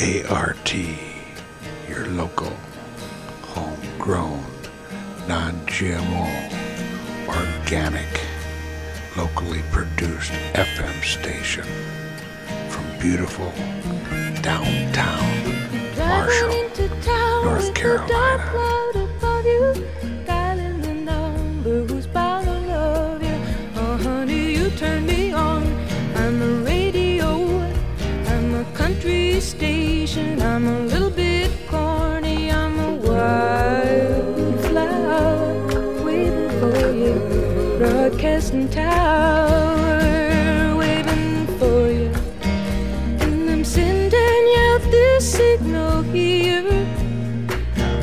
[0.00, 0.74] ART,
[1.86, 2.56] your local,
[3.42, 4.42] homegrown,
[5.28, 6.26] non GMO,
[7.28, 8.08] organic,
[9.14, 11.64] locally produced FM station
[12.70, 13.52] from beautiful
[14.40, 15.20] downtown
[15.98, 16.48] Marshall,
[17.44, 18.79] North Carolina.
[30.10, 30.42] Station.
[30.42, 32.50] I'm a little bit corny.
[32.50, 34.04] I'm a wildflower
[36.04, 37.14] waiting for you.
[37.78, 39.98] Broadcasting tower
[40.76, 42.12] waiting for you.
[43.20, 46.86] And I'm sending out this signal here.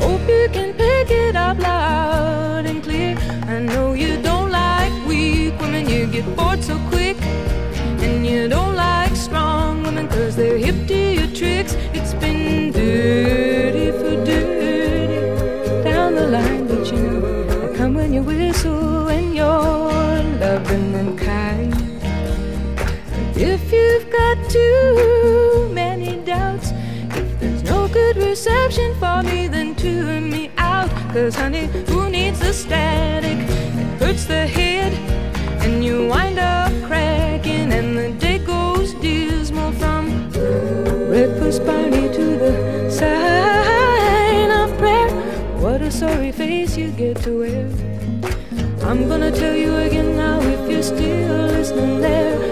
[0.00, 3.16] Hope you can pick it up loud and clear.
[3.46, 5.88] I know you don't like weak women.
[5.88, 7.16] You get bored so quick.
[8.00, 10.56] And you don't like strong women cause they're
[12.00, 15.20] It's been dirty for dirty
[15.82, 21.18] down the line, but you know, I come when you whistle when you're loving and
[21.18, 21.74] kind.
[23.34, 26.70] If you've got too many doubts,
[27.16, 30.90] if there's no good reception for me, then tune me out.
[31.12, 31.68] Cause honey,
[46.98, 47.70] get to wear.
[48.82, 52.47] I'm gonna tell you again now if you're still listening there.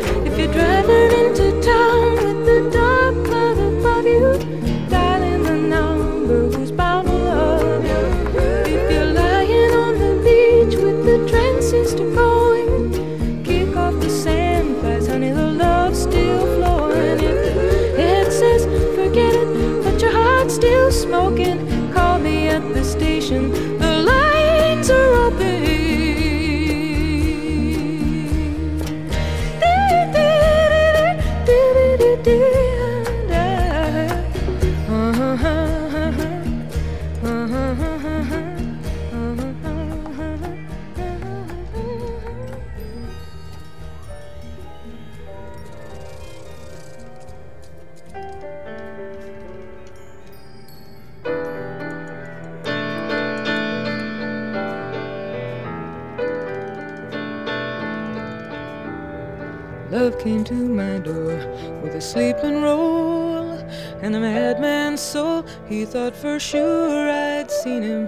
[65.68, 68.06] He thought for sure I'd seen him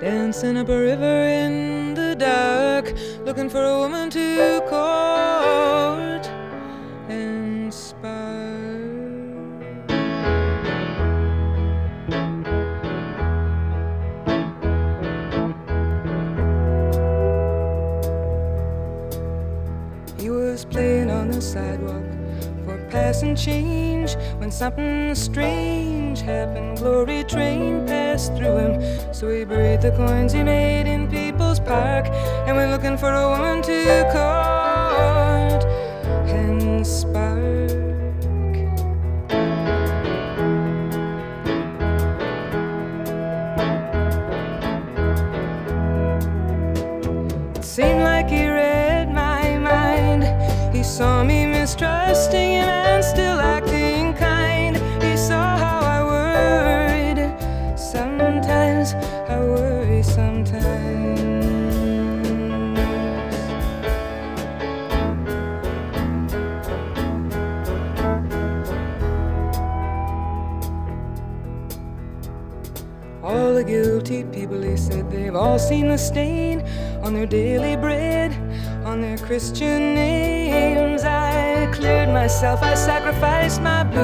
[0.00, 2.92] dancing up a river in the dark,
[3.24, 6.26] looking for a woman to court
[7.08, 8.18] and spy.
[20.18, 22.02] He was playing on the sidewalk
[22.64, 25.14] for passing change when something
[29.90, 32.06] the coins he made in People's Park
[32.46, 35.64] and we're looking for a woman to court
[36.28, 37.70] and spark.
[47.56, 50.24] It seemed like he read my mind.
[50.74, 54.76] He saw me mistrusting him and still acting kind.
[55.02, 57.20] He saw how I worried.
[57.78, 59.67] Sometimes I sometimes.
[73.22, 76.62] All the guilty people, they said they've all seen the stain
[77.02, 78.32] on their daily bread,
[78.84, 81.04] on their Christian names.
[81.04, 84.02] I cleared myself, I sacrificed my blues,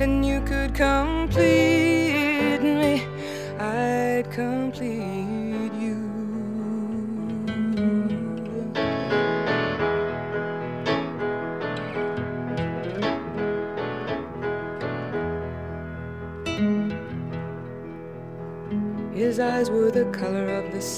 [0.00, 1.97] and you could complete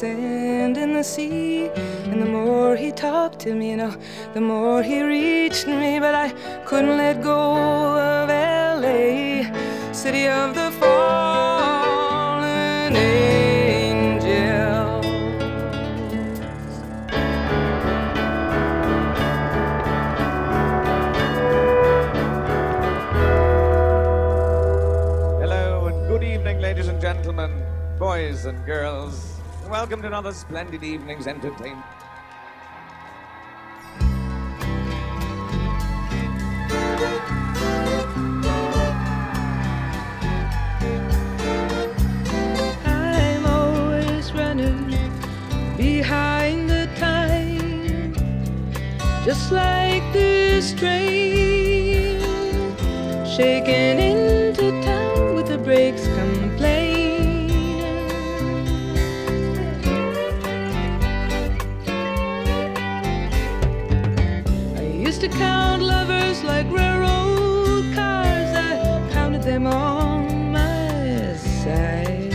[0.01, 1.69] sand and the sea.
[2.11, 3.95] And the more he talked to me, you know,
[4.33, 6.01] the more he reached me.
[6.01, 6.31] But I
[6.65, 7.39] couldn't let go
[7.99, 9.45] of LA,
[9.93, 11.37] city of the fallen
[12.97, 14.25] angels.
[25.43, 27.53] Hello and good evening, ladies and gentlemen,
[27.99, 29.30] boys and girls
[29.71, 31.87] welcome to another splendid evening's entertainment.
[42.85, 44.89] I'm always running
[45.77, 48.13] behind the time,
[49.25, 52.19] just like this train
[53.25, 54.30] shaking in.
[65.39, 68.51] count lovers like railroad cars.
[68.55, 72.35] I counted them on my side.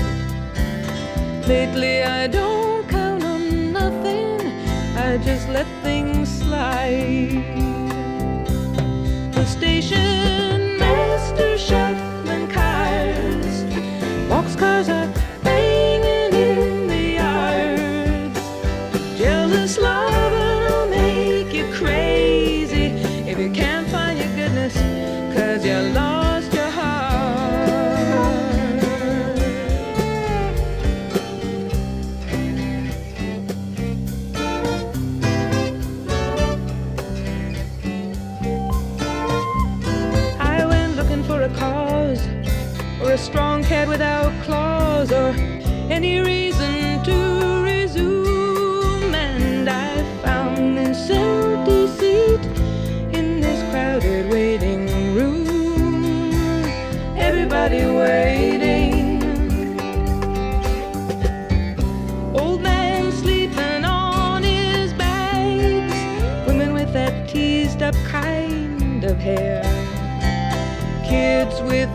[1.48, 4.42] Lately, I don't count on nothing,
[4.98, 7.35] I just let things slide.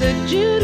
[0.00, 0.59] the Jews.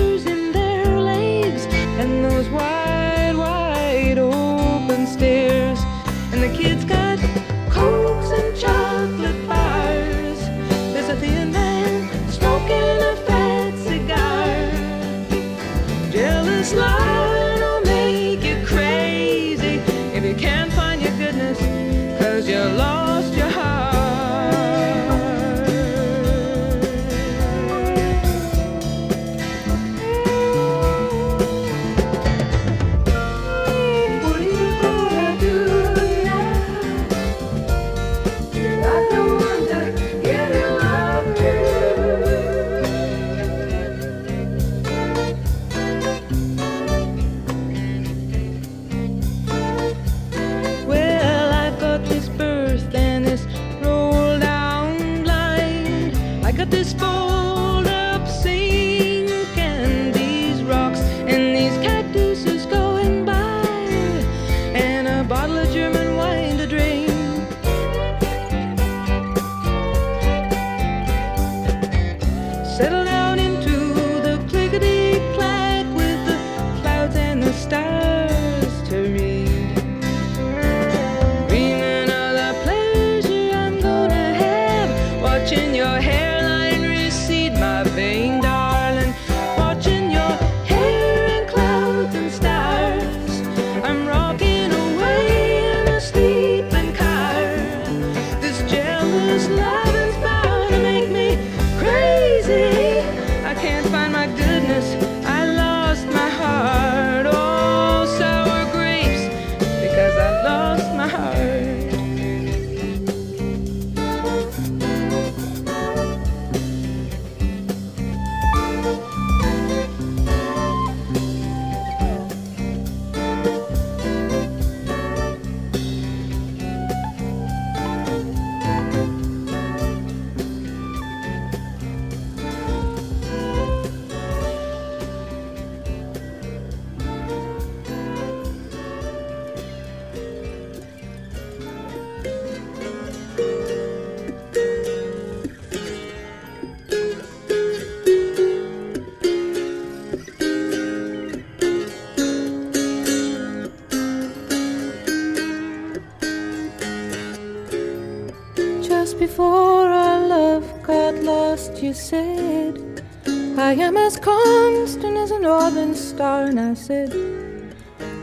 [166.16, 167.10] star, and I said,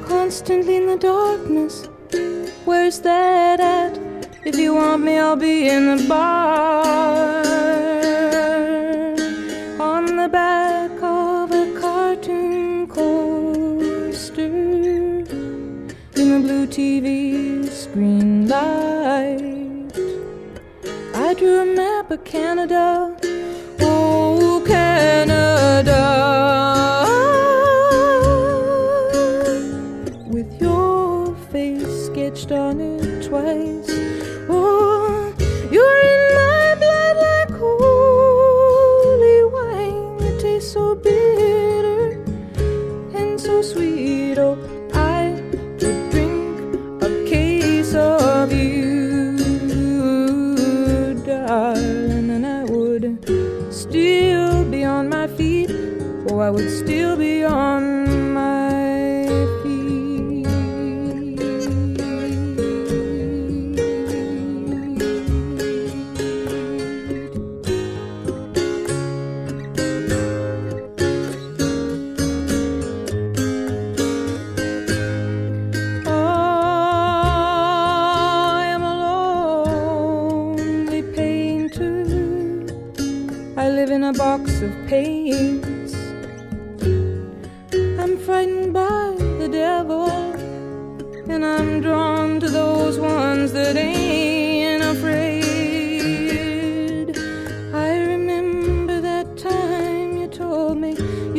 [0.03, 1.87] Constantly in the darkness,
[2.65, 3.93] where's that at?
[4.43, 7.43] If you want me, I'll be in the bar.
[9.91, 14.55] On the back of a cartoon coaster,
[16.21, 19.93] in the blue TV screen light,
[21.13, 22.92] I drew a map of Canada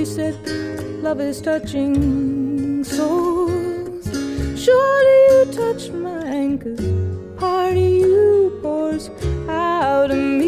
[0.04, 0.36] said,
[1.02, 4.06] Love is touching souls.
[4.54, 6.76] Surely you touch my anchor,
[7.36, 9.08] party you pours
[9.48, 10.43] out of me.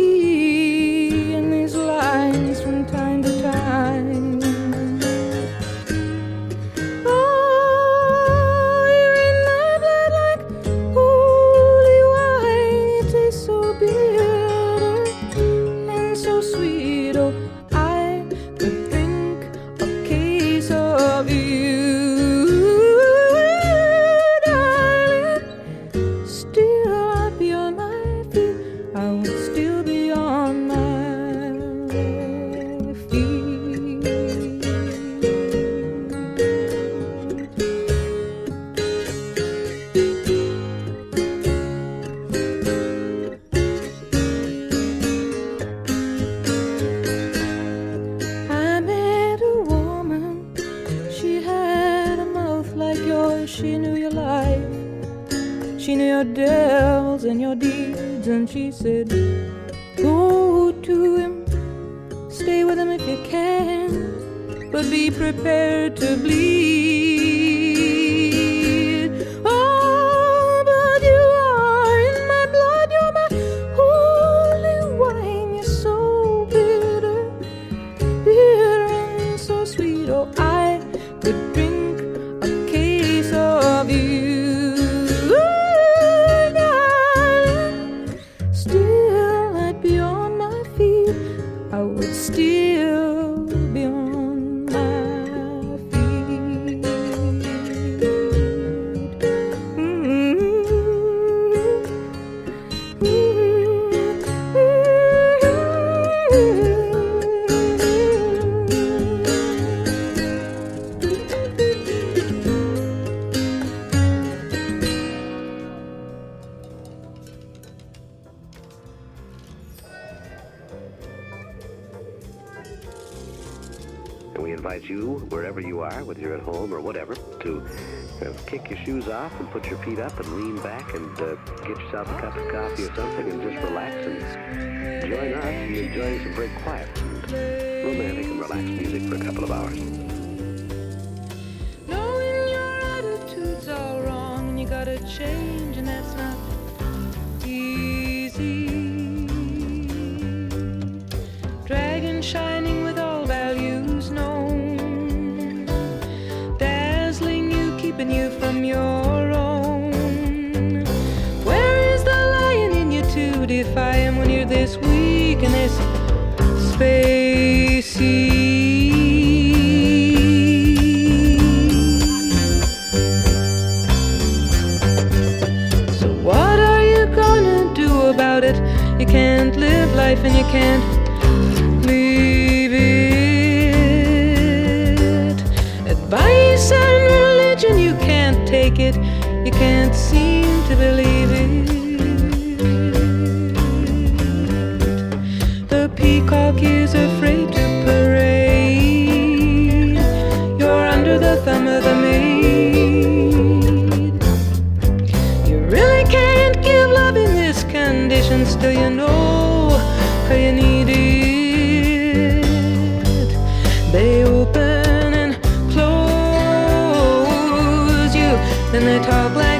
[218.76, 219.55] and they talk like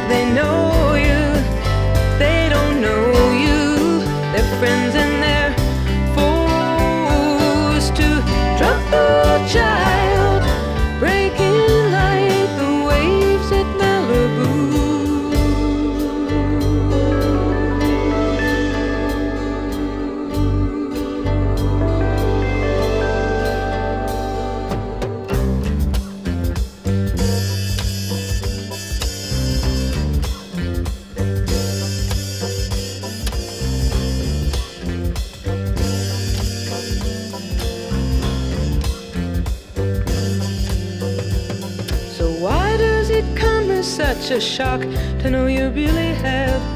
[44.27, 44.81] such a shock
[45.21, 46.76] to know you really have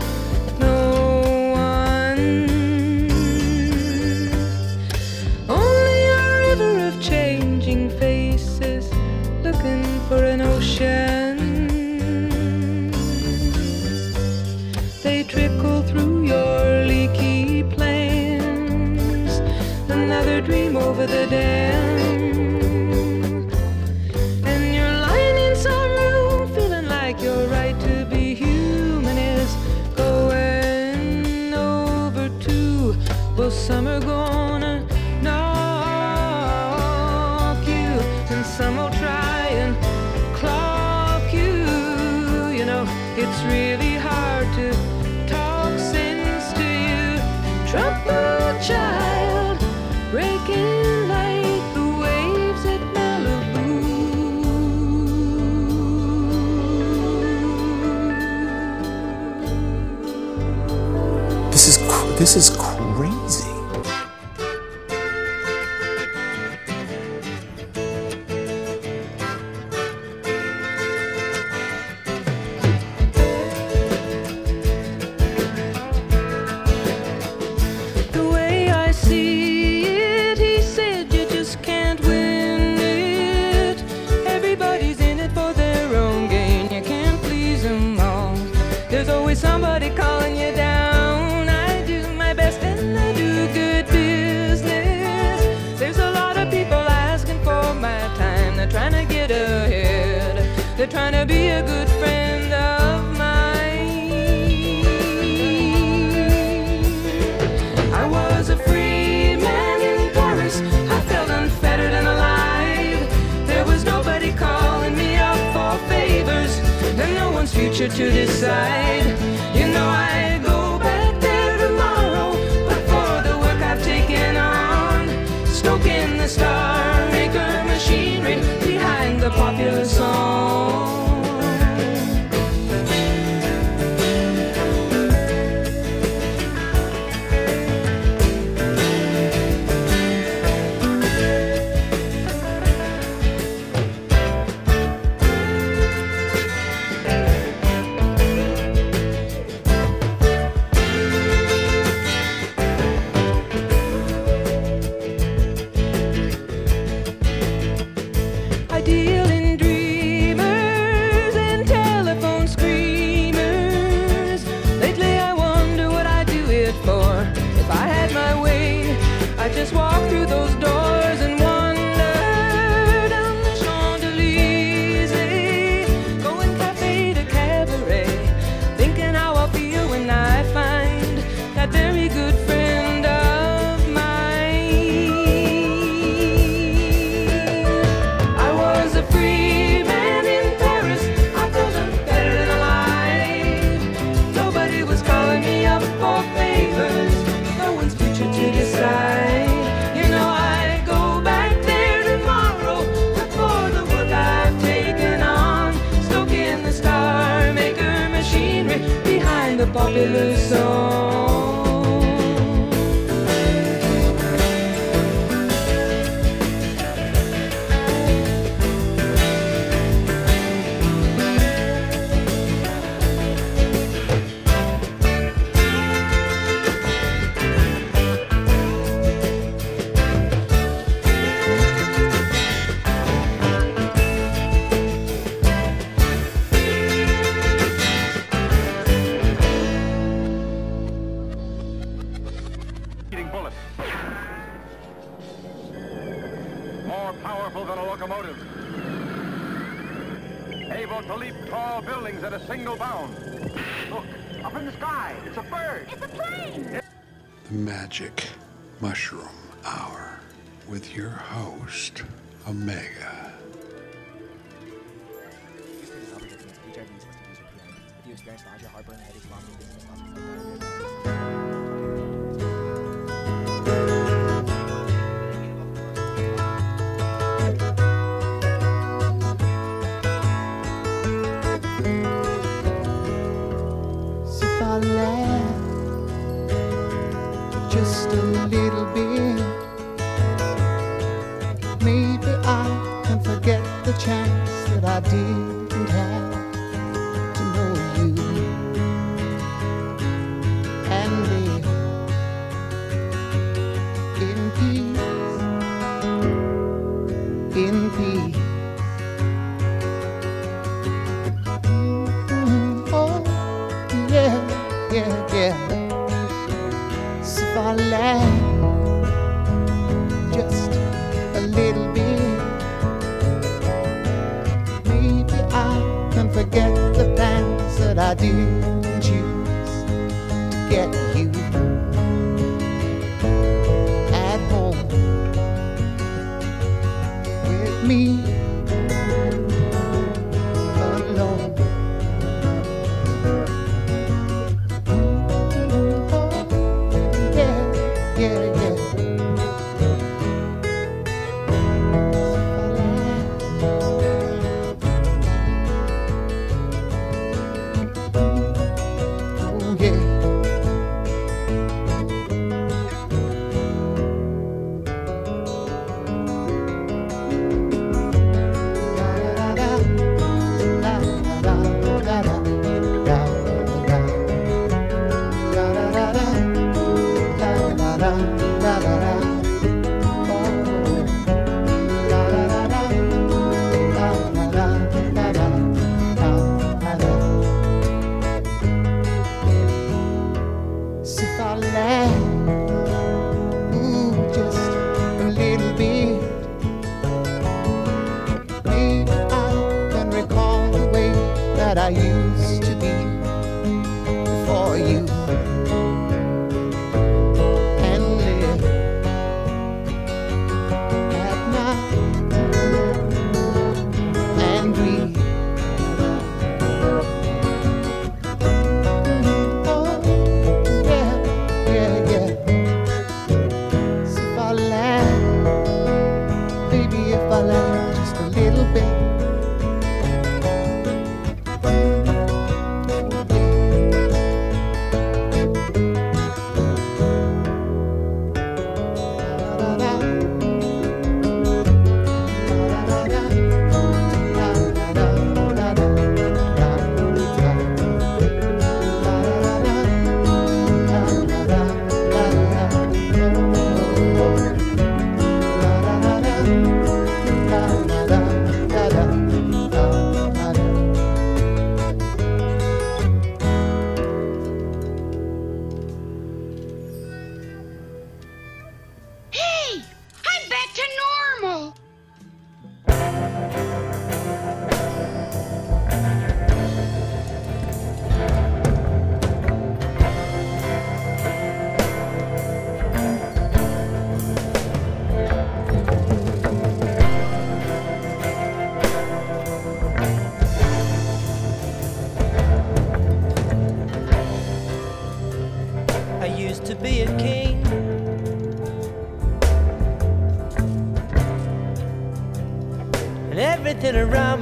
[117.80, 119.06] future to decide.
[119.54, 122.32] You know I go back there tomorrow,
[122.68, 125.08] but for the work I've taken on,
[125.46, 130.29] stoking the star maker machinery behind the popular song.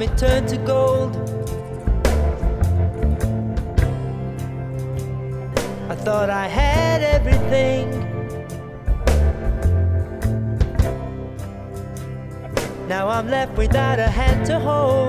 [0.02, 1.16] it turned to gold.
[5.90, 7.90] I thought I had everything.
[12.86, 15.07] Now I'm left without a hand to hold.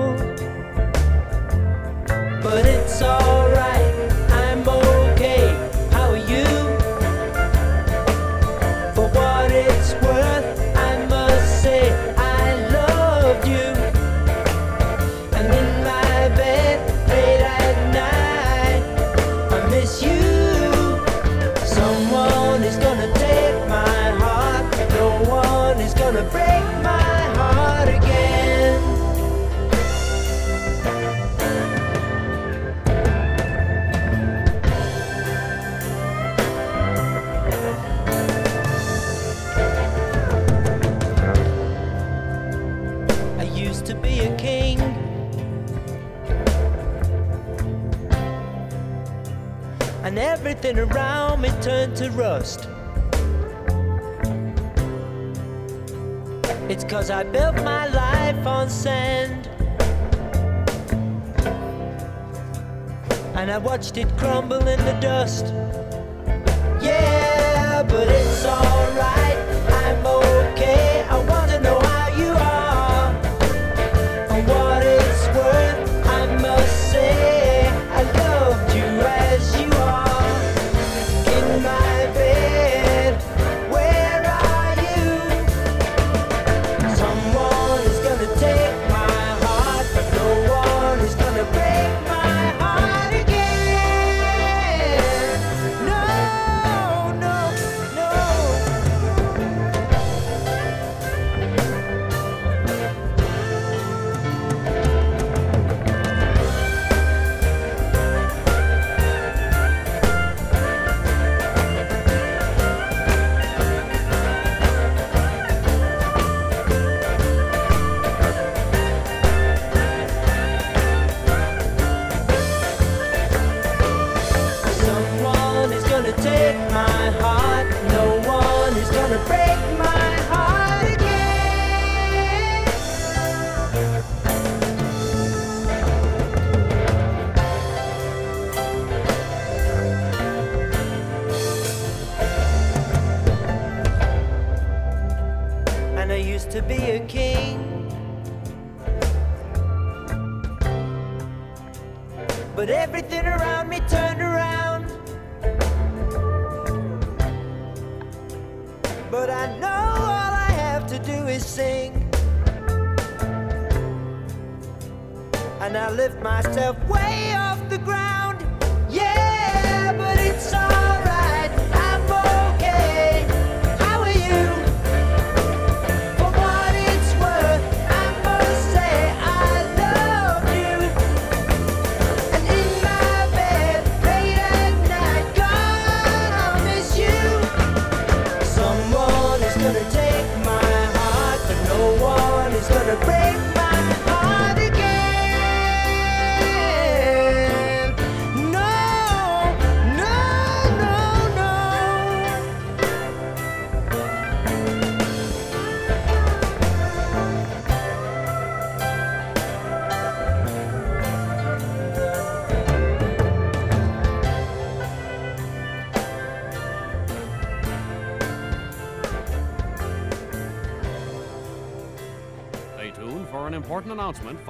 [63.80, 65.79] watched it crumble in the dust.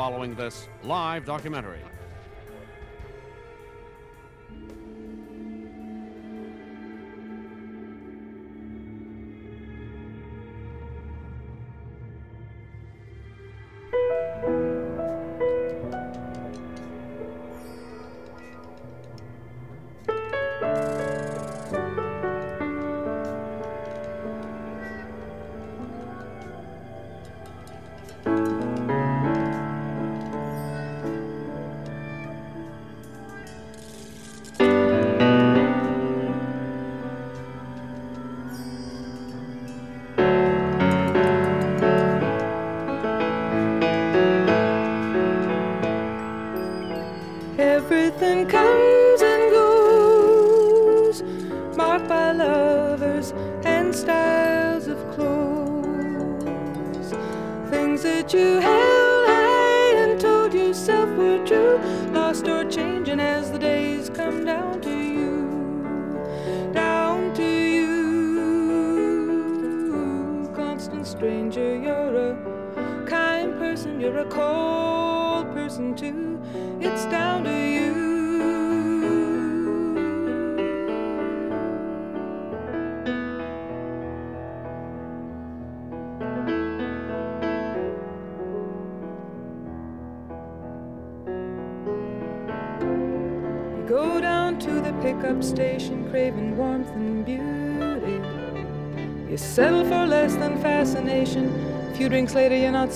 [0.01, 1.70] Following this live documentary.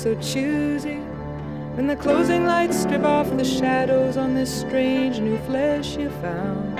[0.04, 0.98] So choosy.
[1.76, 6.76] When the closing lights strip off the shadows on this strange new flesh you found.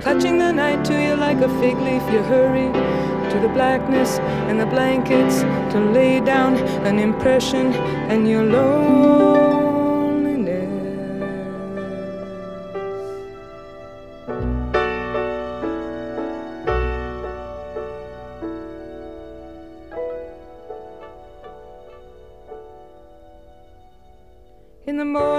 [0.00, 2.72] Clutching the night to you like a fig leaf, you hurry
[3.32, 5.42] to the blackness and the blankets
[5.74, 6.56] to lay down
[6.86, 7.74] an impression
[8.10, 9.37] and you're loneliness.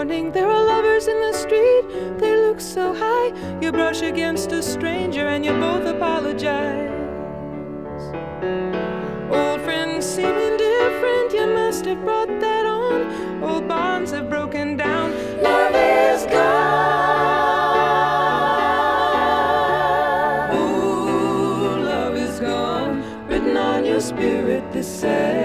[0.09, 1.83] Morning, there are lovers in the street.
[2.17, 3.31] They look so high.
[3.61, 6.89] You brush against a stranger and you both apologize.
[9.29, 11.33] Old friends seem indifferent.
[11.33, 13.43] You must have brought that on.
[13.43, 15.11] Old bonds have broken down.
[15.43, 17.59] Love is gone.
[20.55, 23.03] Ooh, love is gone.
[23.27, 25.38] Written on your spirit, this sad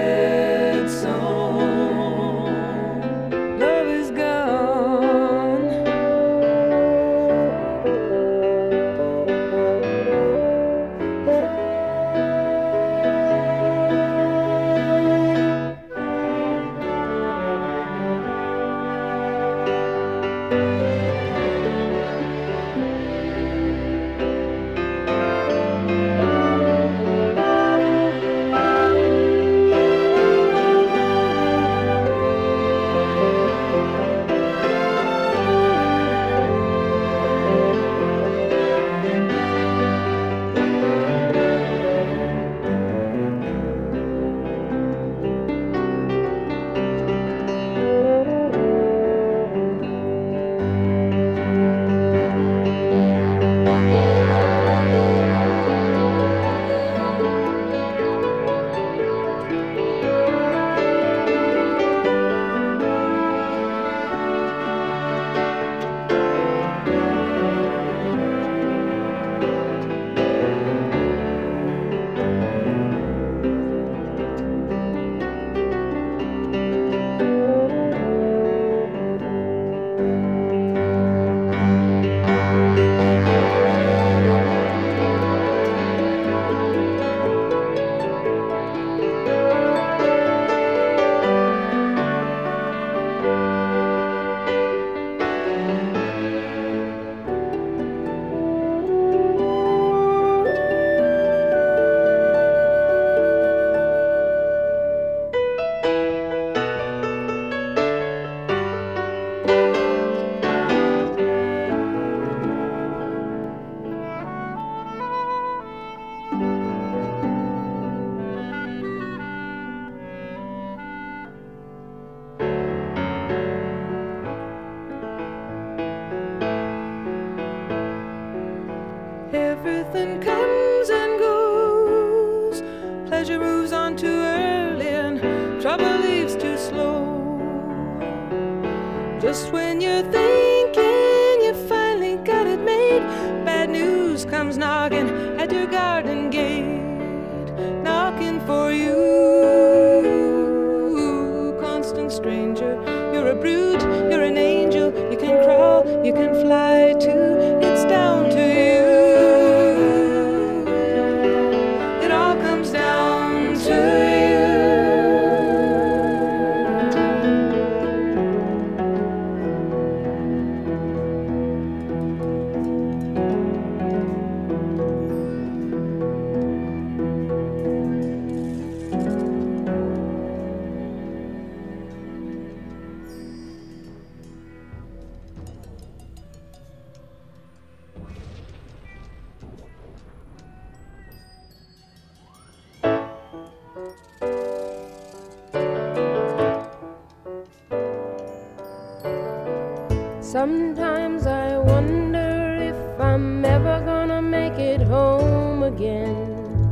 [200.35, 206.67] Sometimes I wonder if I'm ever gonna make it home again.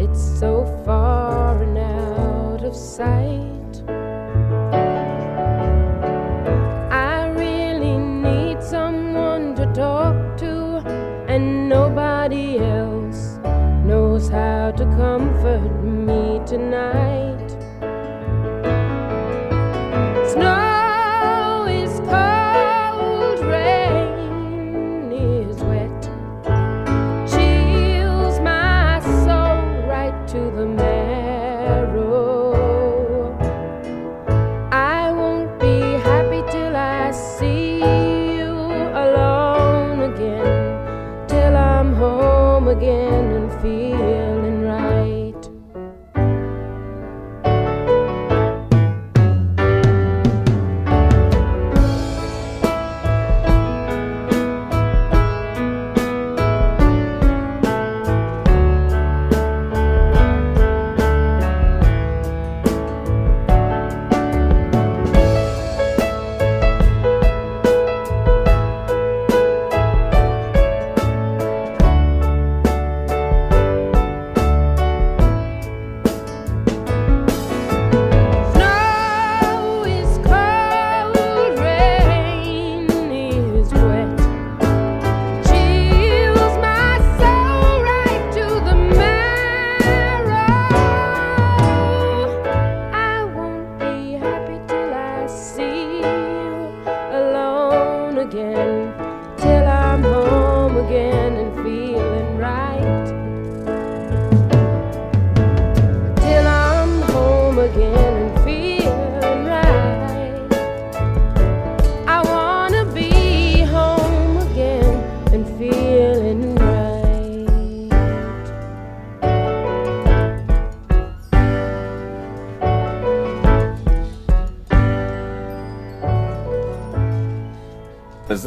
[0.00, 3.74] It's so far and out of sight.
[6.90, 10.82] I really need someone to talk to,
[11.28, 13.38] and nobody else
[13.84, 17.25] knows how to comfort me tonight.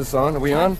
[0.09, 0.35] This on?
[0.35, 0.75] Are we on?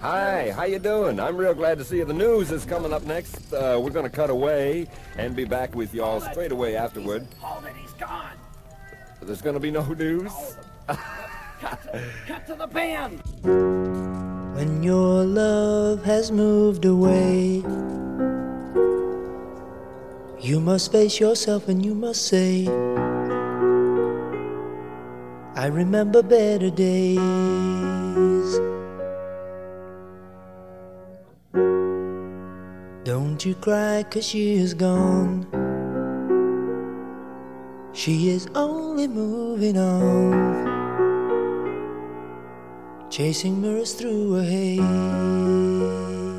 [0.00, 1.20] Hi, how you doing?
[1.20, 2.04] I'm real glad to see you.
[2.04, 3.52] The news is coming up next.
[3.52, 7.24] Uh, we're going to cut away and be back with y'all straight away afterward.
[7.38, 8.32] Hold it, he's gone.
[9.22, 10.32] There's going to be no news.
[10.88, 13.22] Cut to the band.
[14.56, 17.62] When your love has moved away,
[20.40, 22.66] you must face yourself and you must say,
[25.56, 27.73] I remember better days.
[33.44, 35.44] Don't you cry, cause she is gone.
[37.92, 40.64] She is only moving on,
[43.10, 46.33] chasing mirrors through a haze.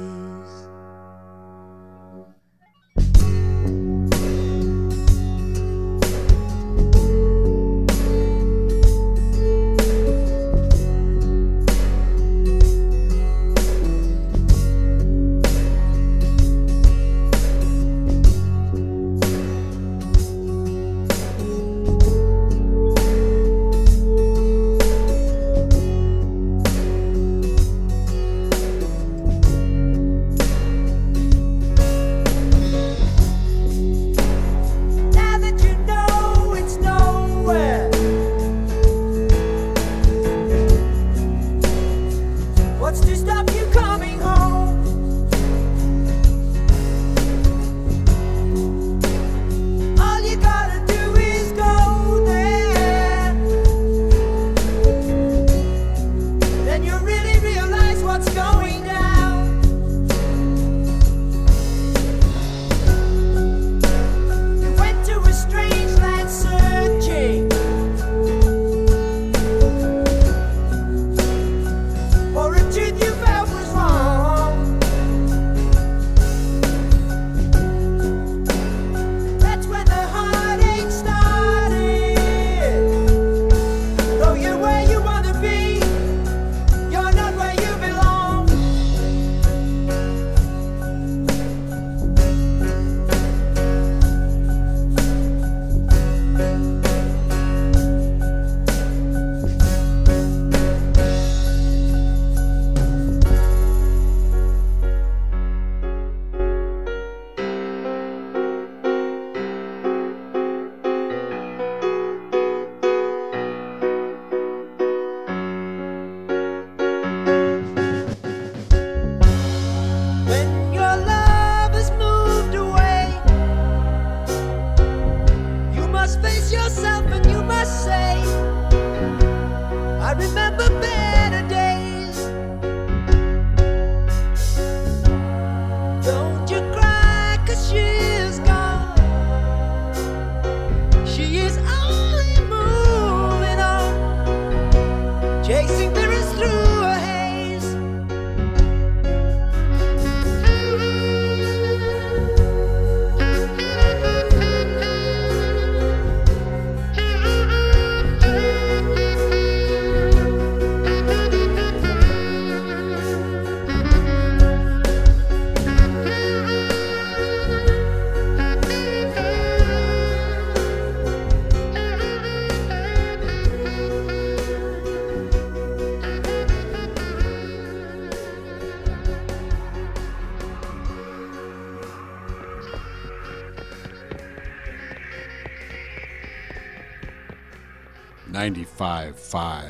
[188.76, 189.65] five five.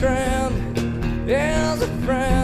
[0.00, 0.78] strand
[1.82, 2.39] a friend.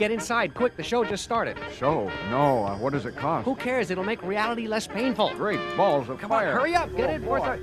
[0.00, 0.78] Get inside, quick.
[0.78, 1.58] The show just started.
[1.76, 2.10] Show?
[2.30, 2.64] No.
[2.64, 3.44] Uh, what does it cost?
[3.44, 3.90] Who cares?
[3.90, 5.34] It'll make reality less painful.
[5.34, 6.52] Great balls of Come fire.
[6.52, 6.96] Come on, hurry up.
[6.96, 7.62] Get oh, in.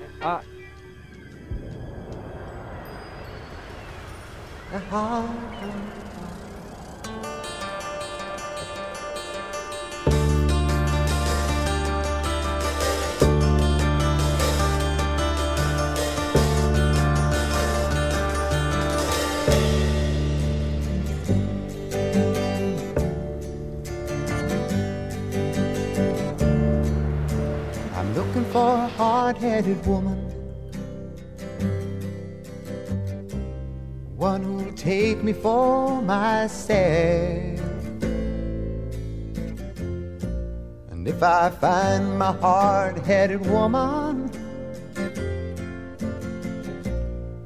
[41.40, 44.32] I find my hard-headed woman,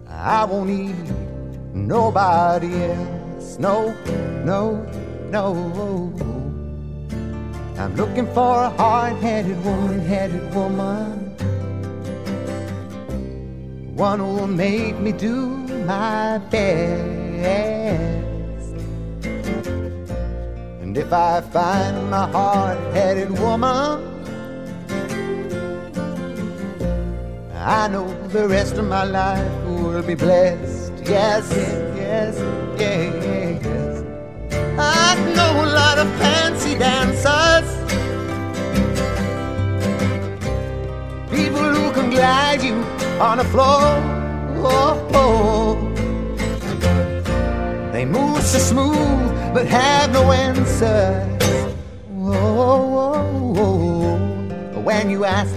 [0.07, 0.95] I won't need
[1.73, 3.59] nobody else.
[3.59, 3.93] No,
[4.45, 4.87] no,
[5.29, 5.53] no.
[7.77, 11.35] I'm looking for a hard-headed woman, headed woman.
[13.97, 15.47] One who'll make me do
[15.85, 18.20] my best.
[20.91, 24.03] And if I find my hard-headed woman,
[27.55, 30.91] I know the rest of my life will be blessed.
[31.05, 31.49] Yes,
[31.95, 32.35] yes,
[32.77, 34.03] yes.
[34.77, 37.69] I know a lot of fancy dancers,
[41.31, 42.75] people who can glide you
[43.21, 43.79] on the floor.
[44.57, 45.90] Oh, oh, oh.
[48.01, 51.75] They move so smooth, but have no answers.
[52.09, 53.21] Oh
[54.83, 55.53] when you ask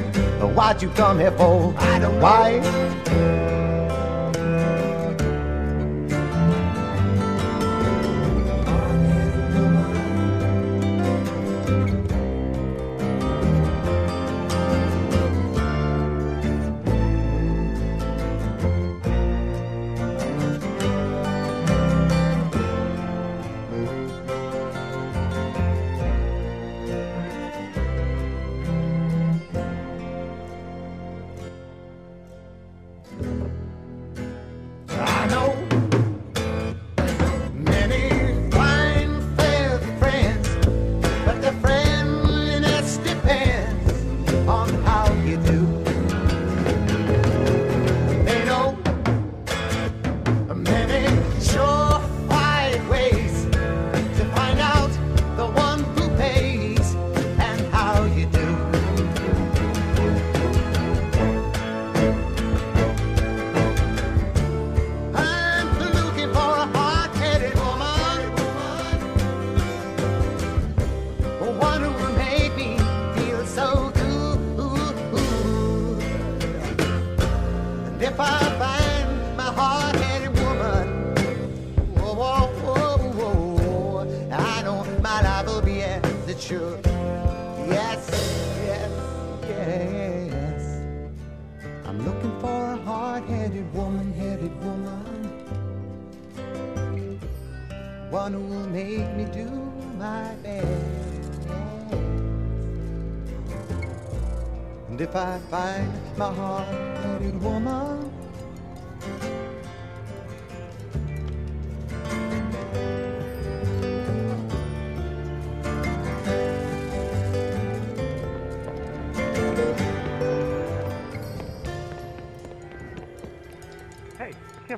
[0.55, 2.61] what you come here for, I don't why.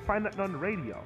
[0.07, 1.03] Find that on the radio.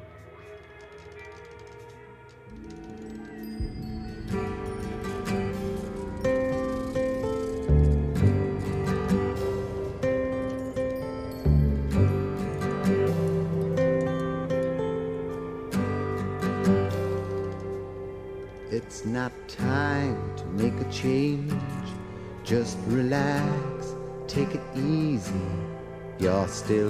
[18.70, 21.53] It's not time to make a change.
[22.44, 23.94] Just relax,
[24.26, 25.32] take it easy.
[26.18, 26.89] You're still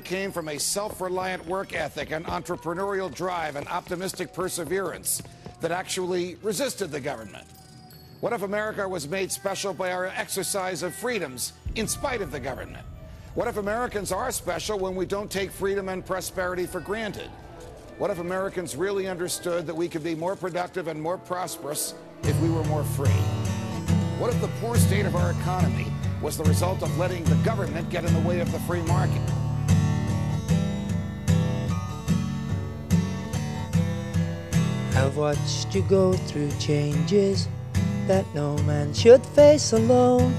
[0.00, 5.22] Came from a self reliant work ethic, an entrepreneurial drive, and optimistic perseverance
[5.60, 7.46] that actually resisted the government.
[8.20, 12.40] What if America was made special by our exercise of freedoms in spite of the
[12.40, 12.84] government?
[13.34, 17.30] What if Americans are special when we don't take freedom and prosperity for granted?
[17.96, 22.38] What if Americans really understood that we could be more productive and more prosperous if
[22.40, 23.20] we were more free?
[24.18, 25.86] What if the poor state of our economy
[26.20, 29.22] was the result of letting the government get in the way of the free market?
[34.96, 37.48] I've watched you go through changes
[38.06, 40.34] that no man should face alone.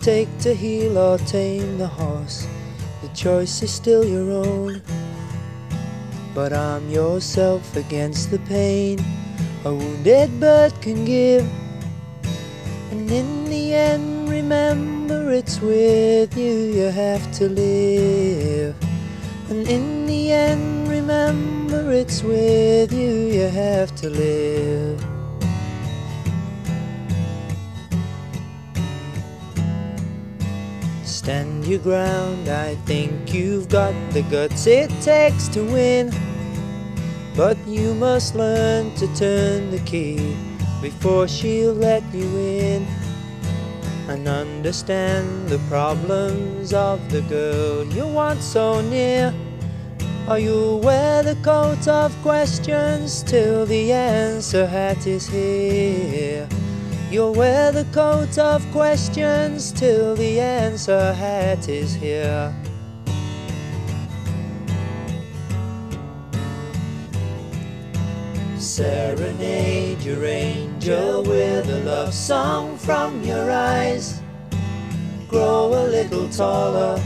[0.00, 2.46] Take to heel or tame the horse,
[3.02, 4.82] the choice is still your own.
[6.34, 8.98] But arm yourself against the pain
[9.64, 11.46] a wounded bird can give.
[12.90, 18.89] And in the end, remember it's with you you have to live.
[19.50, 25.04] And in the end, remember it's with you you have to live.
[31.02, 36.14] Stand your ground, I think you've got the guts it takes to win.
[37.36, 40.36] But you must learn to turn the key
[40.80, 42.86] before she'll let you in.
[44.10, 49.32] And understand the problems of the girl you want so near.
[50.28, 56.48] Or you'll wear the coat of questions till the answer hat is here.
[57.08, 62.52] You'll wear the coat of questions till the answer hat is here.
[68.58, 74.22] Serenade your angel with a love song from your eyes.
[75.28, 76.98] Grow a little taller,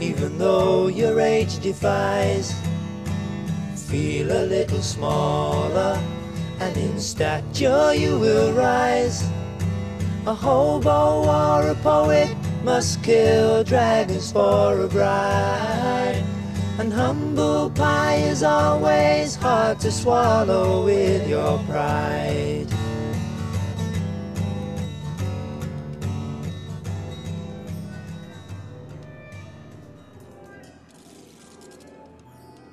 [0.00, 2.54] even though your age defies.
[3.74, 6.00] Feel a little smaller,
[6.60, 9.28] and in stature you will rise.
[10.26, 16.22] A hobo or a poet must kill dragons for a bride.
[16.78, 22.66] And humble pie is always hard to swallow with your pride.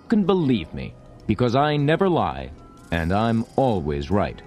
[0.03, 0.93] You can believe me,
[1.26, 2.51] because I never lie,
[2.91, 4.39] and I'm always right.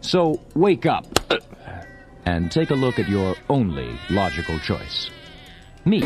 [0.00, 1.06] So wake up
[2.24, 5.10] and take a look at your only logical choice.
[5.84, 6.00] Me.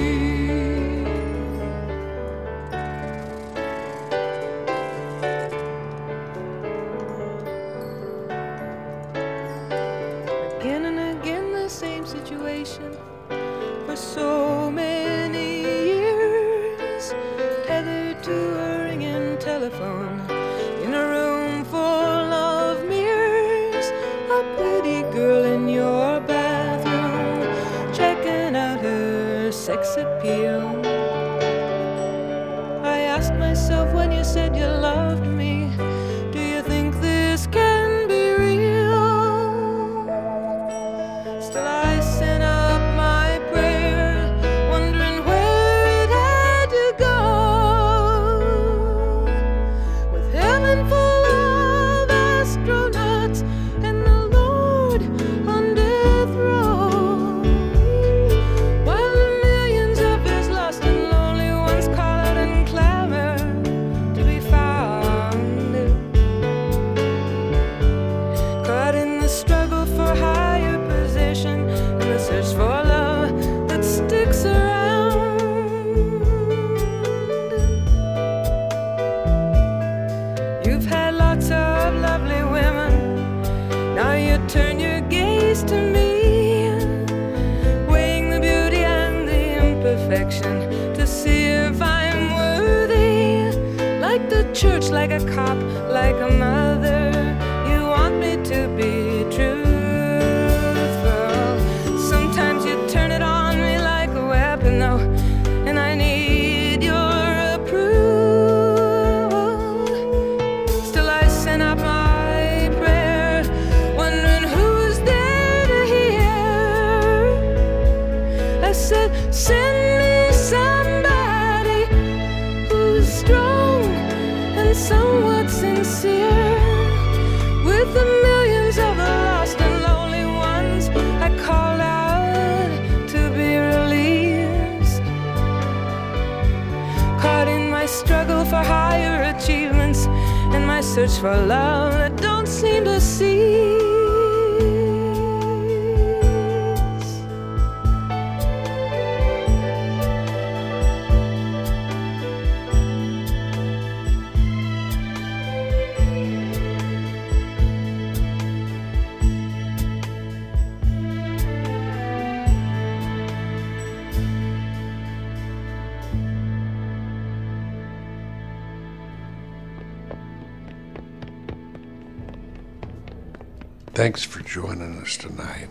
[173.99, 175.71] Thanks for joining us tonight.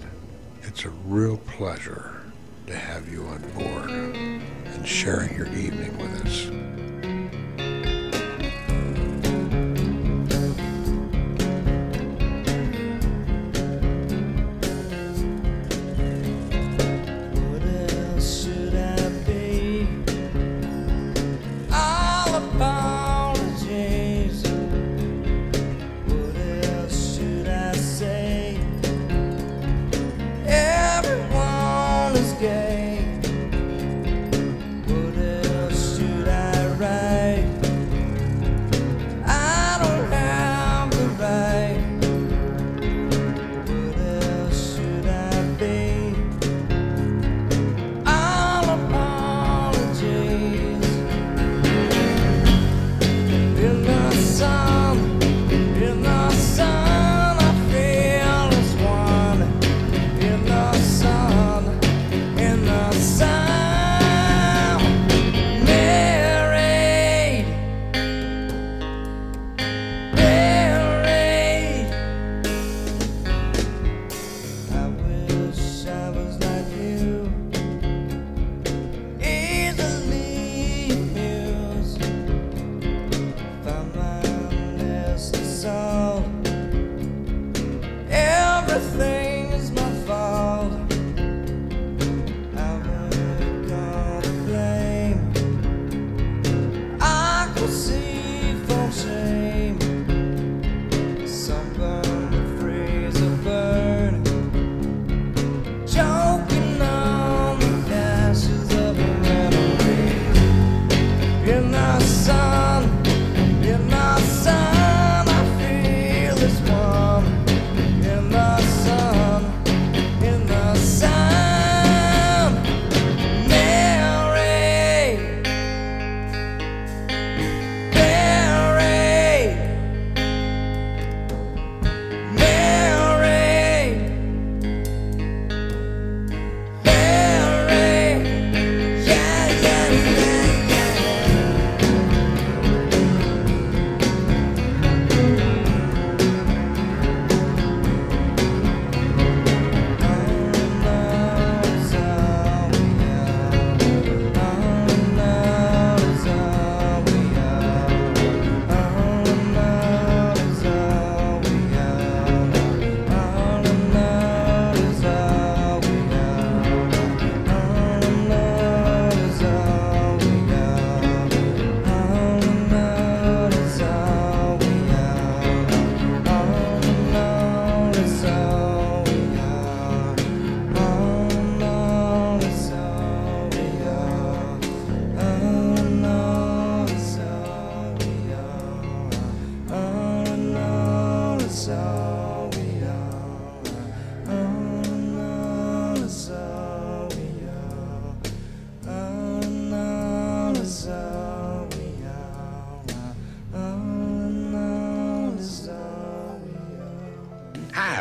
[0.64, 2.24] It's a real pleasure
[2.66, 6.87] to have you on board and sharing your evening with us.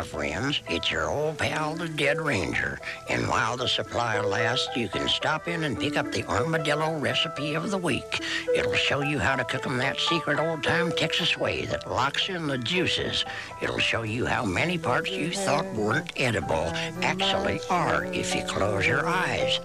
[0.03, 0.61] Friends.
[0.68, 2.78] It's your old pal, the Dead Ranger.
[3.09, 7.55] And while the supply lasts, you can stop in and pick up the armadillo recipe
[7.55, 8.22] of the week.
[8.55, 12.47] It'll show you how to cook 'em that secret old-time Texas way that locks in
[12.47, 13.24] the juices.
[13.61, 16.72] It'll show you how many parts you thought weren't edible
[17.03, 19.61] actually are if you close your eyes.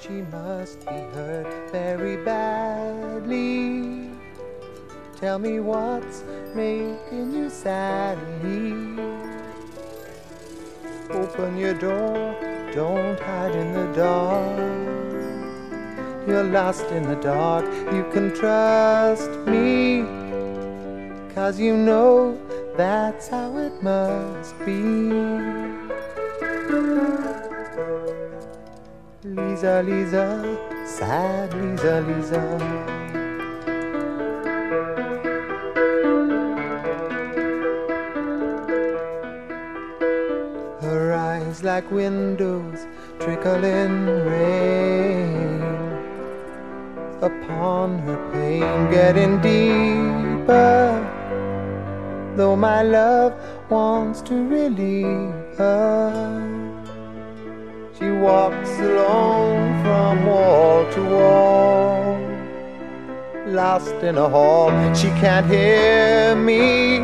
[0.00, 4.10] She must be hurt very badly.
[5.18, 6.22] Tell me what's
[6.54, 9.15] making you sadly.
[11.10, 12.34] Open your door,
[12.74, 14.58] don't hide in the dark.
[16.26, 20.02] You're lost in the dark, you can trust me.
[21.34, 22.36] Cause you know
[22.76, 24.82] that's how it must be.
[29.22, 32.95] Lisa, Lisa, sad Lisa, Lisa.
[41.76, 42.86] Like windows
[43.20, 45.60] trickling rain
[47.20, 50.86] upon her pain, getting deeper.
[52.34, 53.34] Though my love
[53.68, 56.08] wants to relieve her.
[57.98, 62.18] She walks alone from wall to wall,
[63.48, 64.70] lost in a hall.
[64.94, 67.00] She can't hear me,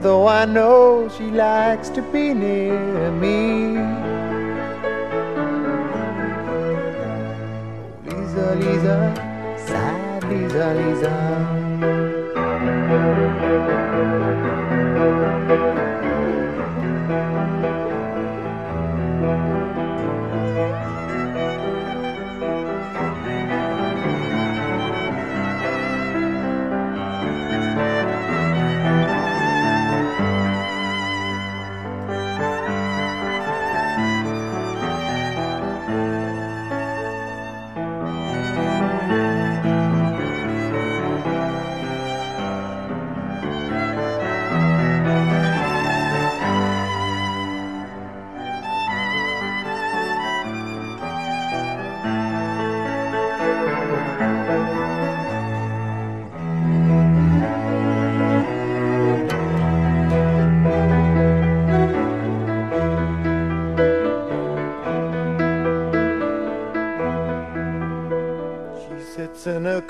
[0.00, 3.76] though I know she likes to be near me.
[8.06, 9.14] Lisa, Lisa,
[9.66, 11.40] sad Lisa, Lisa.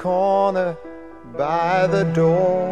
[0.01, 0.75] Corner
[1.37, 2.67] by the door.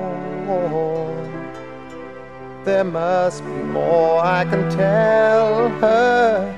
[2.64, 6.54] There must be more I can tell her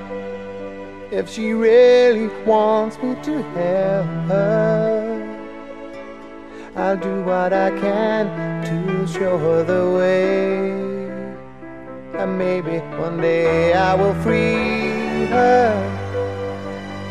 [1.10, 4.86] if she really wants me to help her.
[6.76, 8.24] I'll do what I can
[8.70, 10.70] to show her the way.
[12.16, 15.66] And maybe one day I will free her.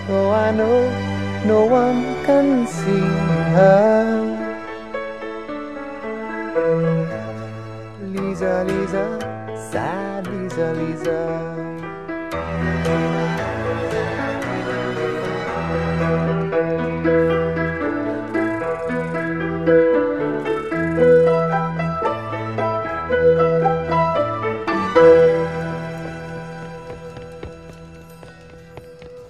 [0.08, 1.09] Though I know
[1.46, 3.06] no one can see
[3.56, 4.40] her.
[8.04, 9.06] Lisa, Lisa,
[9.72, 11.20] sad Lisa, Lisa.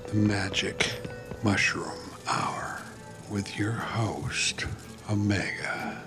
[0.07, 0.91] The Magic
[1.43, 1.98] Mushroom
[3.39, 4.65] with your host,
[5.09, 5.97] Omega.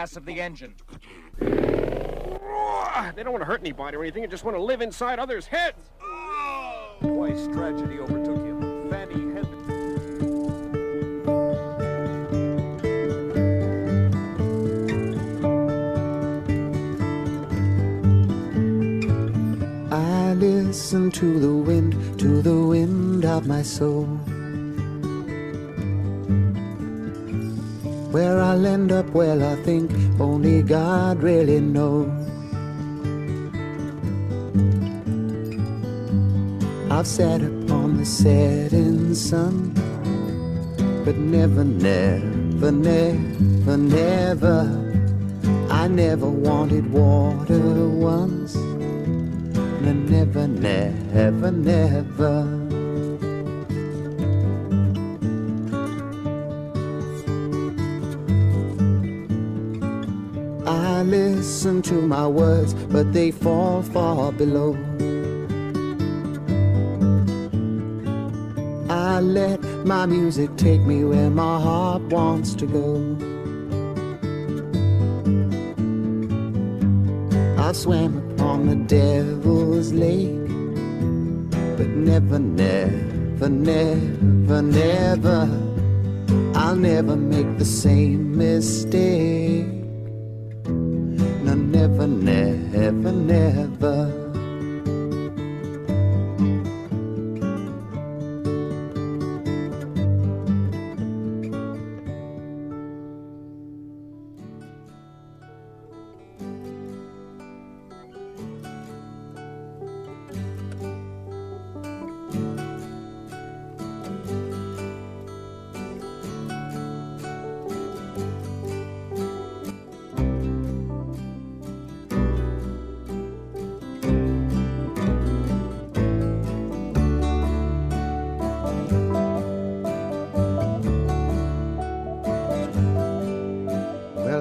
[0.00, 0.74] Gas of the engine.
[1.38, 4.22] They don't want to hurt anybody or anything.
[4.22, 5.90] They just want to live inside others' heads.
[7.00, 8.88] Twice tragedy overtook him.
[8.90, 9.46] Fanny had
[19.92, 24.19] I listen to the wind, to the wind of my soul.
[28.60, 29.90] I'll end up, well, I think
[30.20, 32.10] only God really knows.
[36.90, 39.72] I've sat upon the setting sun,
[41.06, 44.60] but never, never, never, never.
[45.70, 48.56] I never wanted water once.
[48.56, 52.59] No, never, never, never.
[61.90, 64.76] To my words, but they fall far below.
[68.88, 72.88] I let my music take me where my heart wants to go.
[77.58, 80.46] I swam upon the devil's lake,
[81.76, 85.40] but never, never, never, never,
[86.54, 89.79] I'll never make the same mistake.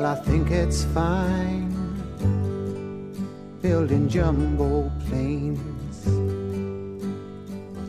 [0.09, 1.69] I think it's fine
[3.61, 6.03] building jumbo planes,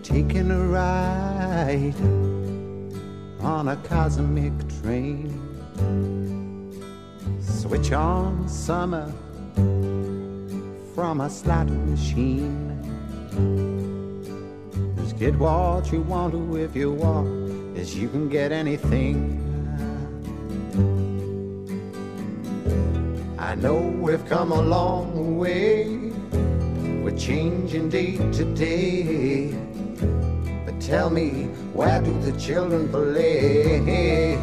[0.03, 1.95] taking a ride
[3.41, 4.53] on a cosmic
[4.83, 5.33] train.
[7.41, 9.11] Switch on summer
[10.95, 12.69] from a slot machine.
[14.97, 19.50] Just get what you want to if you want, as you can get anything.
[23.51, 26.13] I know we've come a long way.
[27.03, 29.53] We're changing day to day.
[30.65, 34.37] But tell me, where do the children play?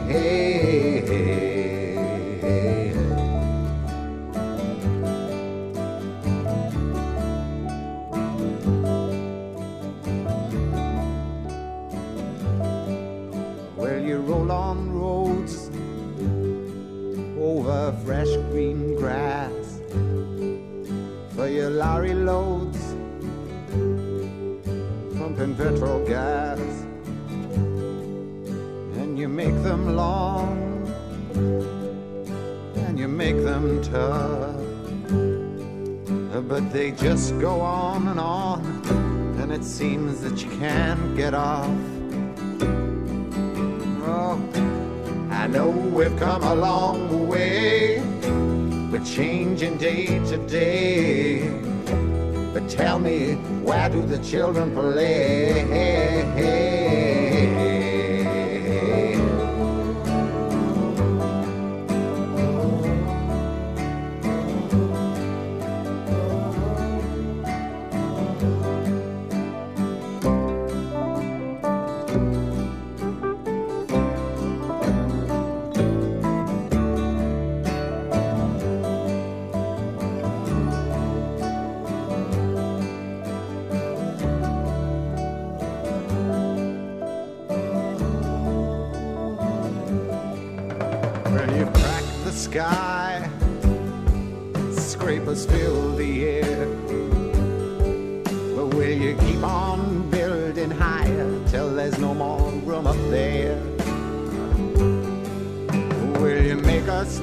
[21.78, 22.96] Lorry loads,
[25.16, 26.60] pumping petrol gas,
[28.98, 30.58] and you make them long
[32.78, 34.56] and you make them tough,
[36.50, 38.66] but they just go on and on,
[39.40, 41.70] and it seems that you can't get off.
[44.10, 44.42] Oh,
[45.30, 48.02] I know we've come a long way.
[48.90, 51.67] We're changing day to day.
[52.58, 56.77] But tell me, where do the children play?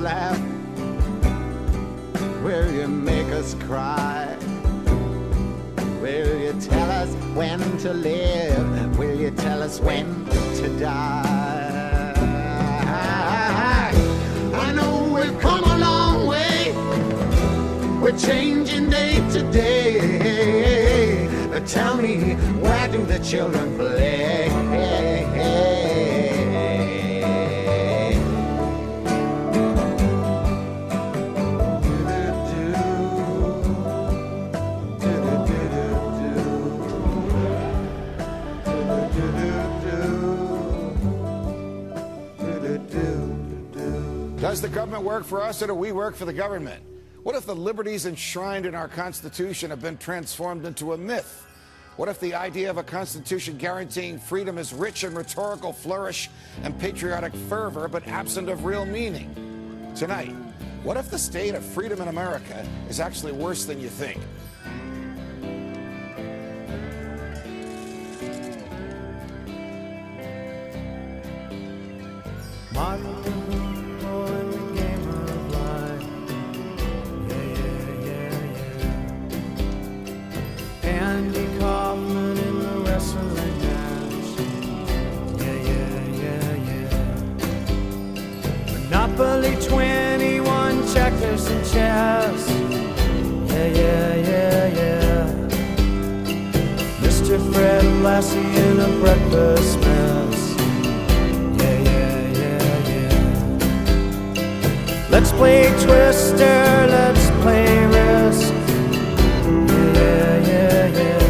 [0.04, 0.38] Laugh?
[2.44, 4.36] Will you make us cry?
[6.02, 8.98] Will you tell us when to live?
[8.98, 10.26] Will you tell us when
[10.58, 11.24] to die?
[14.66, 16.74] I know we've come a long way.
[18.02, 21.28] We're changing day to day.
[21.50, 24.43] But tell me, where do the children play?
[44.74, 46.82] Government work for us or do we work for the government?
[47.22, 51.46] What if the liberties enshrined in our Constitution have been transformed into a myth?
[51.96, 56.28] What if the idea of a Constitution guaranteeing freedom is rich in rhetorical flourish
[56.64, 59.92] and patriotic fervor, but absent of real meaning?
[59.94, 60.34] Tonight,
[60.82, 64.20] what if the state of freedom in America is actually worse than you think?
[98.14, 100.40] Lassie in a breakfast mess.
[101.58, 104.38] Yeah, yeah, yeah, yeah.
[105.10, 108.54] Let's play Twister, let's play Risk.
[109.98, 111.26] Yeah, yeah, yeah.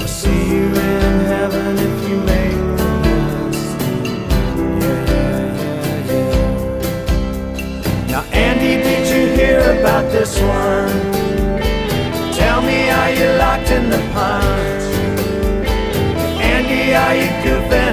[0.00, 3.78] I'll see you in heaven if you make the list.
[4.82, 8.10] Yeah, yeah, yeah, yeah.
[8.10, 11.05] Now, Andy, did you hear about this one?
[16.96, 17.28] Andy,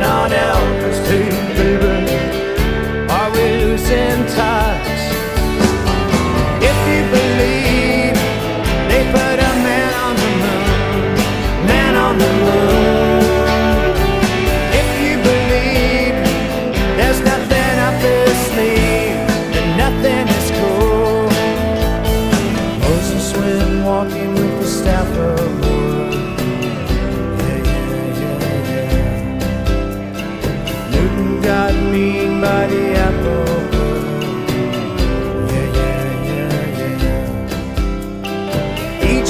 [0.01, 0.82] are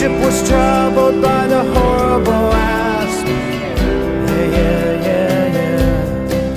[0.04, 3.26] Egypt was troubled by the horrible asp.
[3.26, 6.52] Yeah, yeah, yeah, yeah.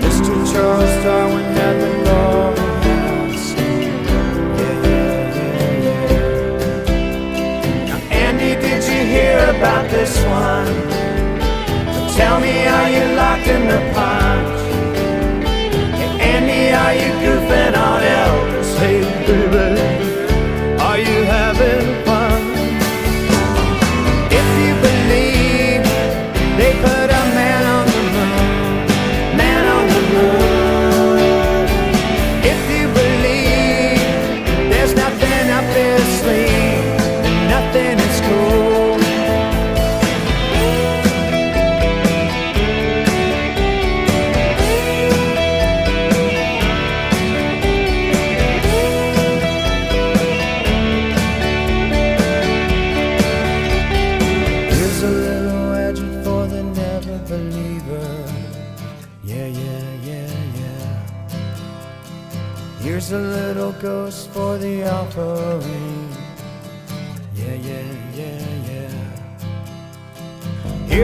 [0.00, 0.32] Mr.
[0.50, 3.56] Charles Darwin had the golden mask.
[3.58, 7.88] Yeah, yeah, yeah, yeah.
[7.88, 10.72] Now, Andy, did you hear about this one?
[12.16, 14.13] Tell me, are you locked in the punch?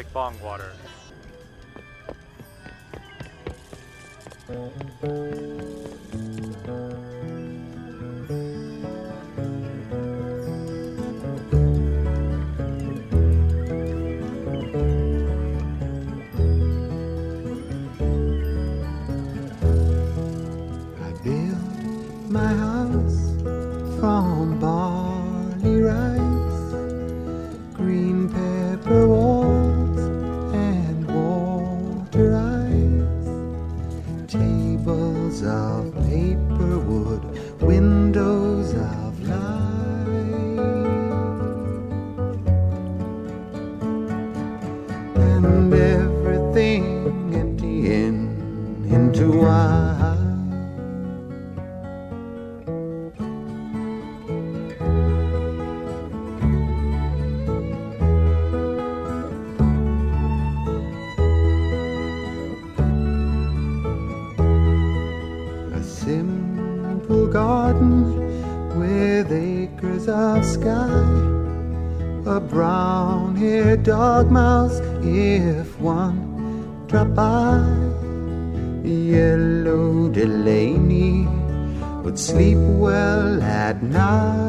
[0.00, 0.72] McBong water.
[75.04, 77.60] if one drop by.
[78.82, 81.26] Yellow Delaney
[82.02, 84.39] would sleep well at night.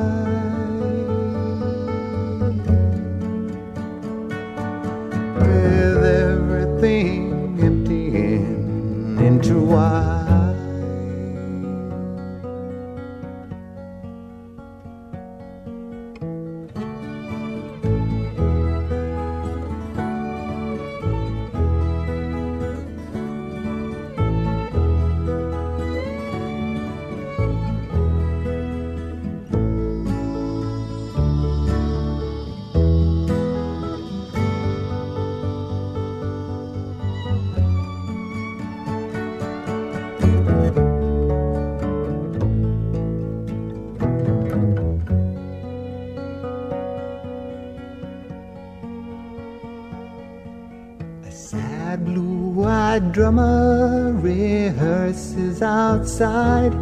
[56.22, 56.76] side.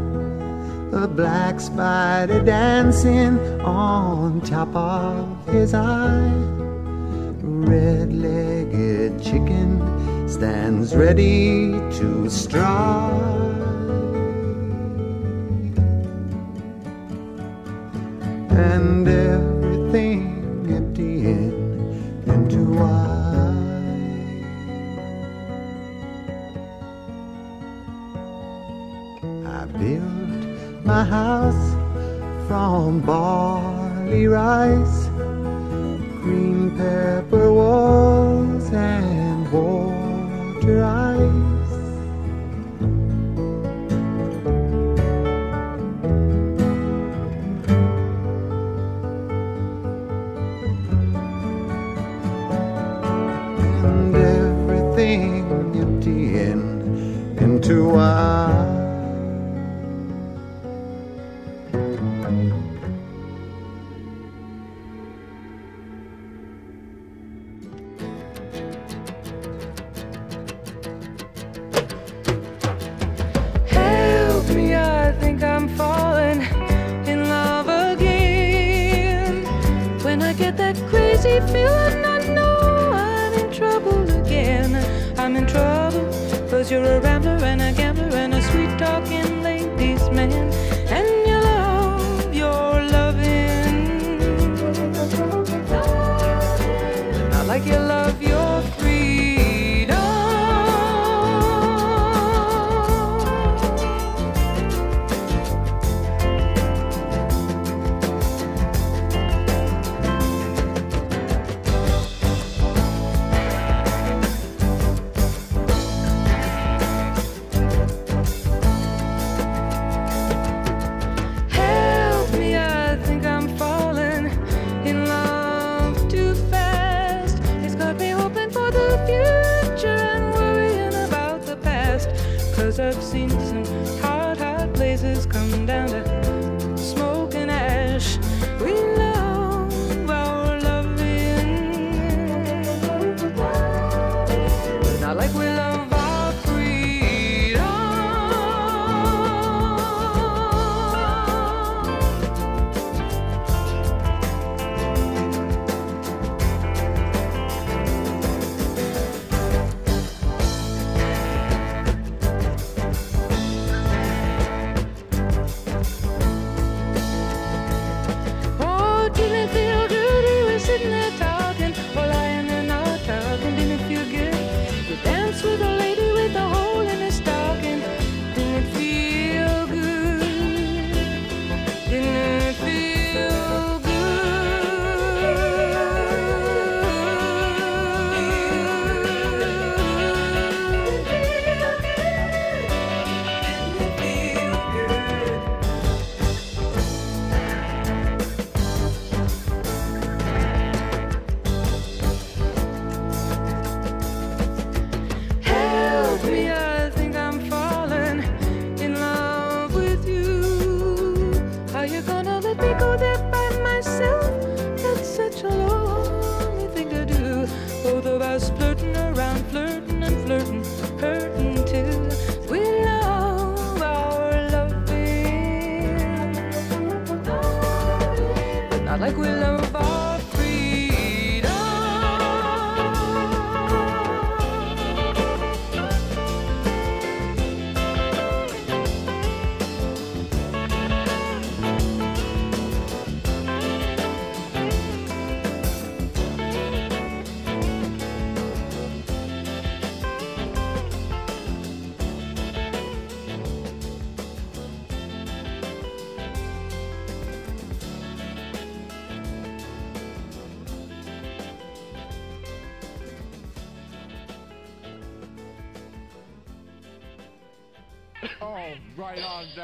[0.91, 6.33] A black spider dancing on top of his eye.
[7.41, 9.69] Red legged chicken
[10.27, 12.98] stands ready to strike.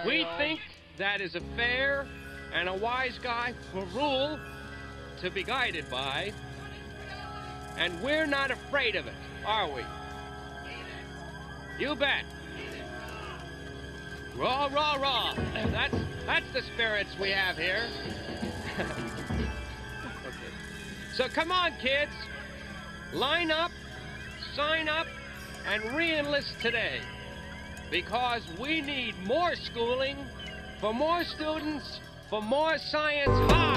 [0.05, 0.59] We think
[0.97, 2.07] that is a fair
[2.53, 4.39] and a wise guy for rule
[5.21, 6.31] to be guided by,
[7.77, 9.13] and we're not afraid of it,
[9.45, 9.81] are we?
[11.79, 12.23] You bet.
[14.35, 15.33] Raw, raw, raw.
[15.71, 15.95] That's
[16.25, 17.83] that's the spirits we have here.
[18.79, 18.89] okay.
[21.13, 22.11] So come on, kids.
[23.13, 23.71] Line up,
[24.55, 25.07] sign up,
[25.67, 26.99] and re-enlist today.
[27.95, 30.17] Because we need more schooling
[30.81, 33.75] for more students for more science high.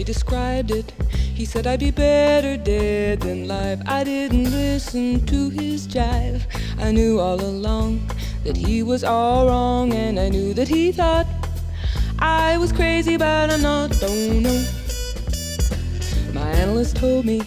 [0.00, 0.92] Head the way he described it.
[1.34, 3.82] He said I'd be better dead than live.
[3.86, 6.42] I didn't listen to his jive.
[6.78, 8.00] I knew all along
[8.44, 11.26] that he was all wrong, and I knew that he thought
[12.18, 13.90] I was crazy, but I'm not.
[13.92, 14.64] Oh, Don't know.
[16.32, 17.42] My analyst told me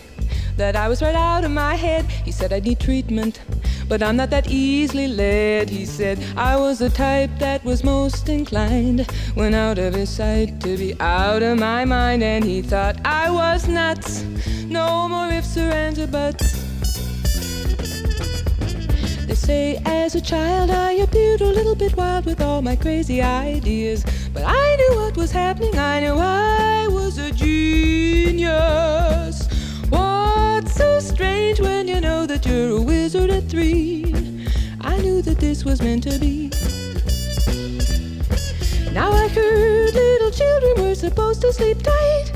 [0.58, 2.06] that I was right out of my head.
[2.26, 3.42] He said I need treatment,
[3.88, 5.70] but I'm not that easily led.
[5.70, 10.60] He said I was the type that was most inclined when out of his sight
[10.62, 12.24] to be out of my mind.
[12.24, 14.24] And he thought I was nuts.
[14.68, 16.64] No more ifs or ands or buts.
[19.26, 23.22] They say as a child I appeared a little bit wild with all my crazy
[23.22, 24.04] ideas.
[24.34, 28.54] But I knew what was happening, I knew I was a genius.
[29.90, 34.06] What's so strange when you know that you're a wizard at three?
[34.82, 36.52] I knew that this was meant to be.
[38.94, 42.32] Now I heard little children were supposed to sleep tight.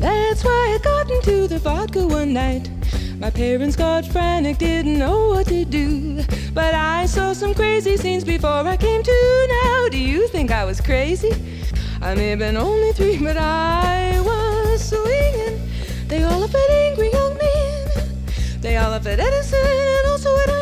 [0.00, 2.70] That's why I got into the vodka one night.
[3.18, 6.22] My parents got frantic, didn't know what to do.
[6.54, 9.88] But I saw some crazy scenes before I came to now.
[9.90, 11.32] Do you think I was crazy?
[12.00, 15.60] I may have been only three, but I was swinging.
[16.08, 17.88] They all laugh at angry young men.
[18.62, 20.57] They all laugh at Edison and also at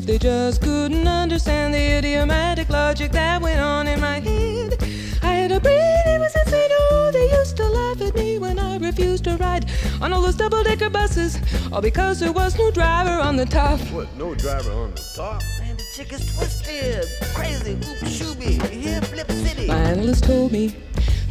[0.00, 4.74] if they just couldn't understand the idiomatic logic that went on in my head?
[5.22, 6.70] I had a brain, it was insane.
[6.72, 9.66] Oh, they used to laugh at me when I refused to ride
[10.00, 11.38] on all those double-decker buses,
[11.70, 13.78] all because there was no driver on the top.
[13.92, 15.42] What, no driver on the top?
[15.58, 17.04] Man, the chick is twisted,
[17.34, 19.66] crazy, oop shooby, here Flip City.
[19.66, 20.74] My analyst told me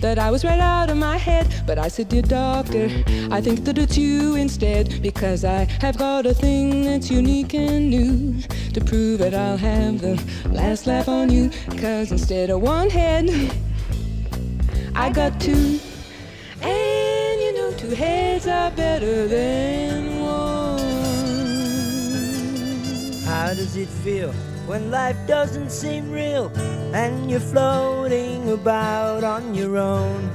[0.01, 2.85] that I was right out of my head, but I said, Dear doctor,
[3.31, 7.89] I think that it's you instead, because I have got a thing that's unique and
[7.89, 8.41] new.
[8.73, 13.29] To prove it, I'll have the last laugh on you, cause instead of one head,
[14.95, 15.79] I got two.
[16.61, 20.79] And you know, two heads are better than one.
[23.25, 24.33] How does it feel
[24.69, 26.51] when life doesn't seem real
[26.93, 30.29] and you're floating about on your own?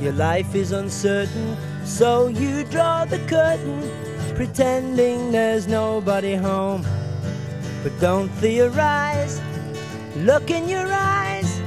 [0.00, 3.88] Your life is uncertain, so you draw the curtain,
[4.34, 6.84] pretending there's nobody home.
[7.84, 9.40] But don't theorize,
[10.16, 11.60] look in your eyes.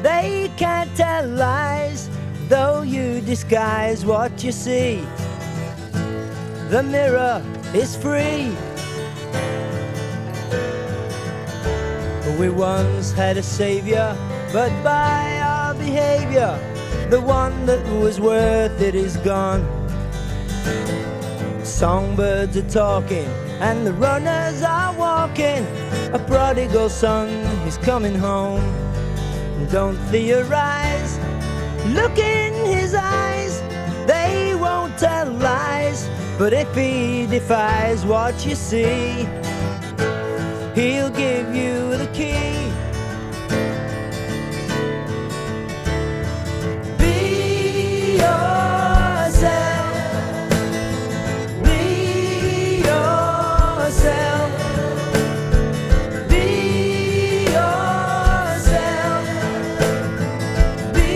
[0.00, 2.08] They can't tell lies,
[2.48, 5.04] though you disguise what you see.
[6.68, 7.42] The mirror
[7.74, 8.54] is free.
[12.40, 14.16] We once had a savior,
[14.50, 16.58] but by our behavior,
[17.10, 19.62] the one that was worth it is gone.
[21.62, 23.26] Songbirds are talking,
[23.60, 25.66] and the runners are walking.
[26.14, 27.28] A prodigal son
[27.68, 28.64] is coming home.
[29.70, 31.18] Don't theorize,
[31.88, 33.60] look in his eyes.
[34.06, 36.08] They won't tell lies,
[36.38, 39.28] but if he defies what you see,
[40.74, 42.70] he'll give you the key.
[46.98, 49.86] Be yourself.
[51.64, 54.50] Be yourself.
[56.28, 56.46] Be
[57.56, 59.24] yourself.
[60.94, 61.10] Be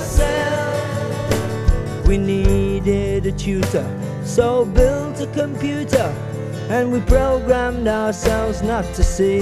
[0.00, 0.72] yourself.
[2.06, 3.86] We needed a tutor,
[4.24, 6.12] so built a computer,
[6.70, 9.40] and we programmed ourselves not to see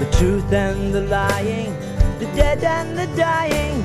[0.00, 1.72] the truth and the lying,
[2.18, 3.80] the dead and the dying,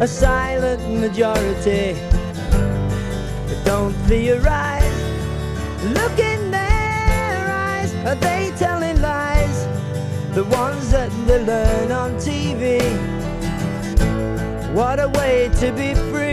[0.00, 1.98] a silent majority.
[3.48, 4.94] But don't theorize.
[5.86, 7.92] Look in their eyes.
[8.06, 9.66] Are they telling lies?
[10.36, 12.80] The ones that they learn on TV.
[14.72, 16.29] What a way to be free.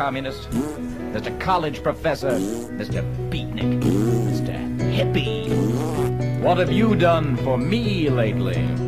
[0.00, 0.48] Communist?
[1.12, 1.38] Mr.
[1.38, 2.30] College Professor?
[2.30, 3.04] Mr.
[3.28, 3.82] Beatnik?
[3.82, 4.56] Mr.
[4.96, 6.40] Hippie?
[6.40, 8.79] What have you done for me lately?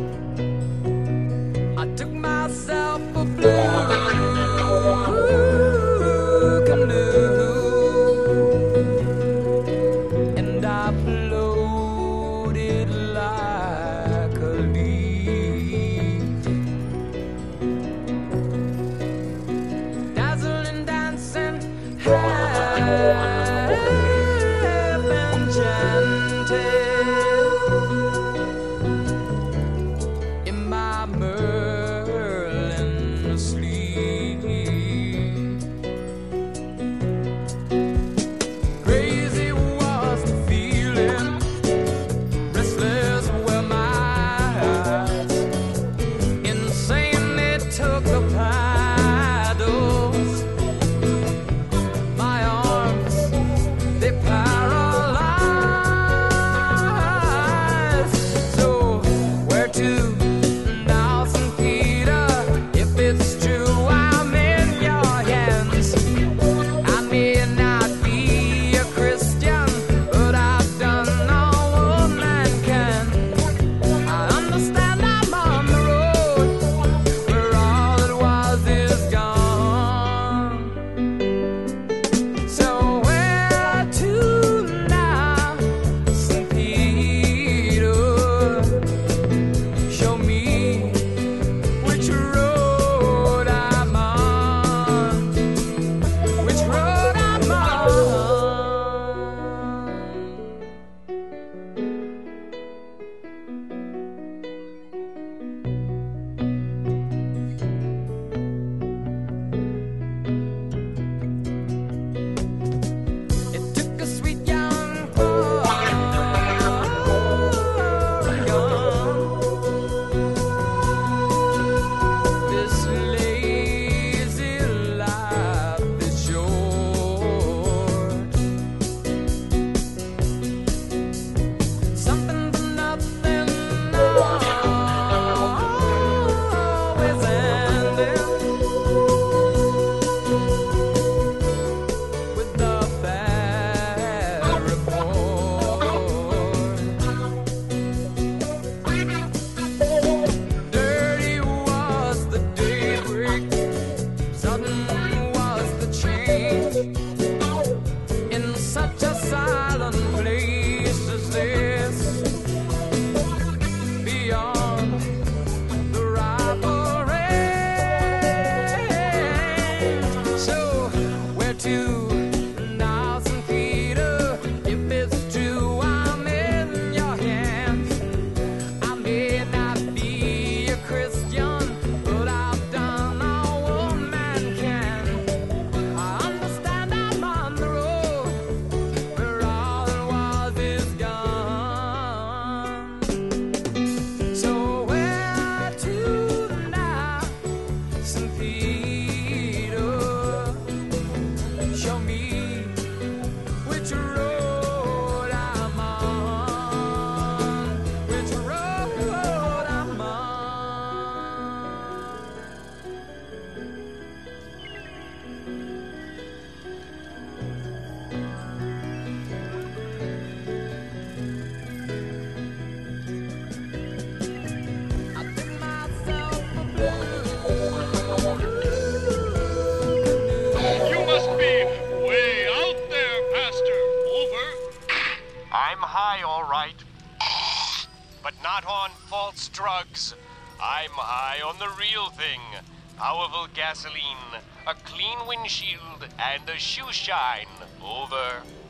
[246.19, 247.47] and the shoe shine.
[247.81, 248.62] Over.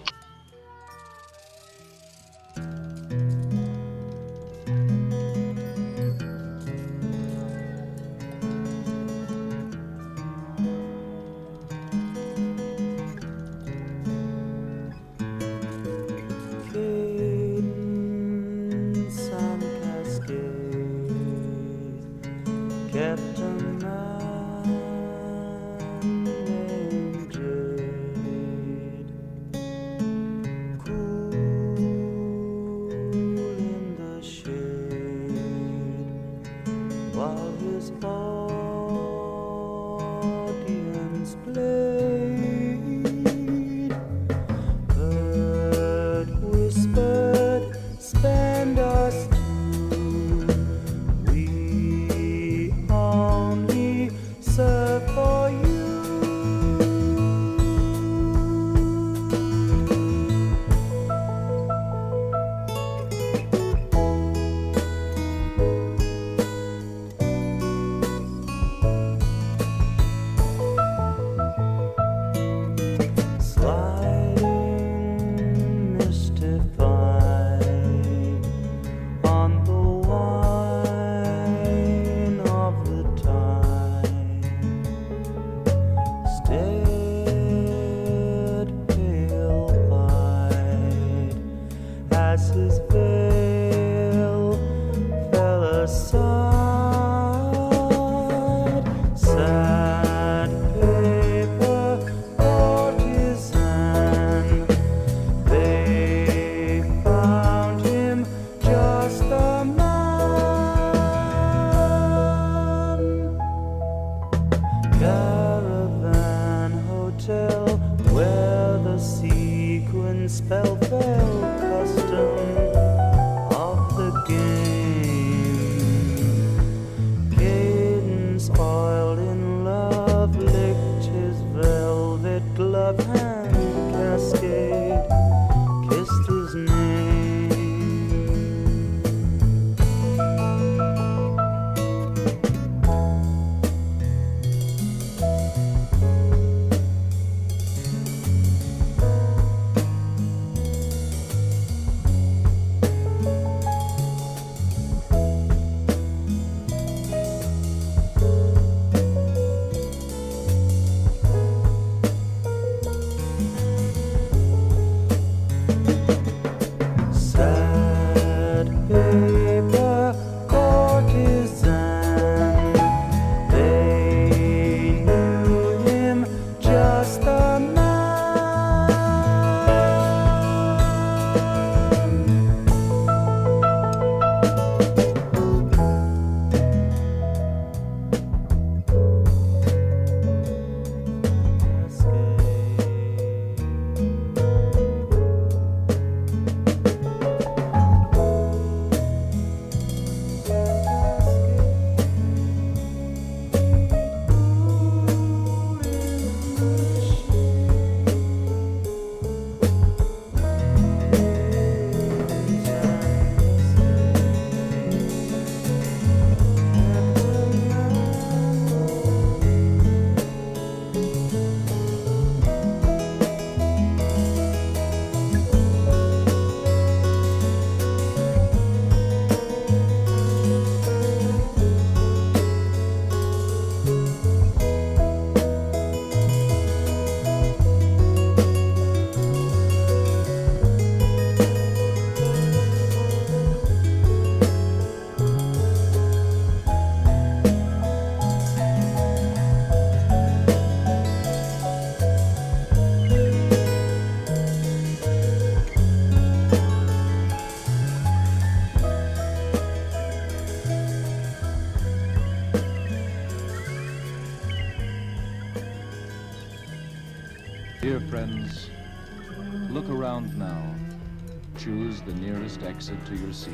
[272.75, 273.53] exit to your seat.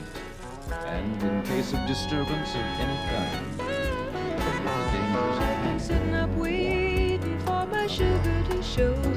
[0.85, 3.45] And in case of disturbance of any kind,
[4.37, 5.91] if the danger's...
[5.91, 9.08] I'm up waiting for my sugar to show.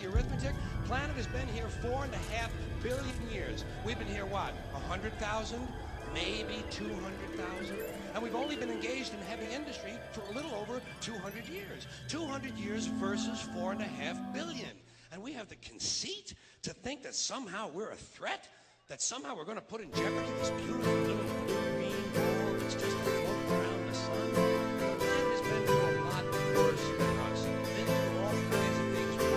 [0.00, 0.54] The arithmetic?
[0.86, 2.50] Planet has been here four and a half
[2.82, 3.64] billion years.
[3.84, 4.54] We've been here what?
[4.74, 5.66] A hundred thousand?
[6.14, 7.76] Maybe 200,000?
[8.14, 11.86] And we've only been engaged in heavy industry for a little over 200 years.
[12.08, 14.70] 200 years versus four and a half billion.
[15.12, 18.48] And we have the conceit to think that somehow we're a threat?
[18.88, 21.79] That somehow we're going to put in jeopardy this beautiful little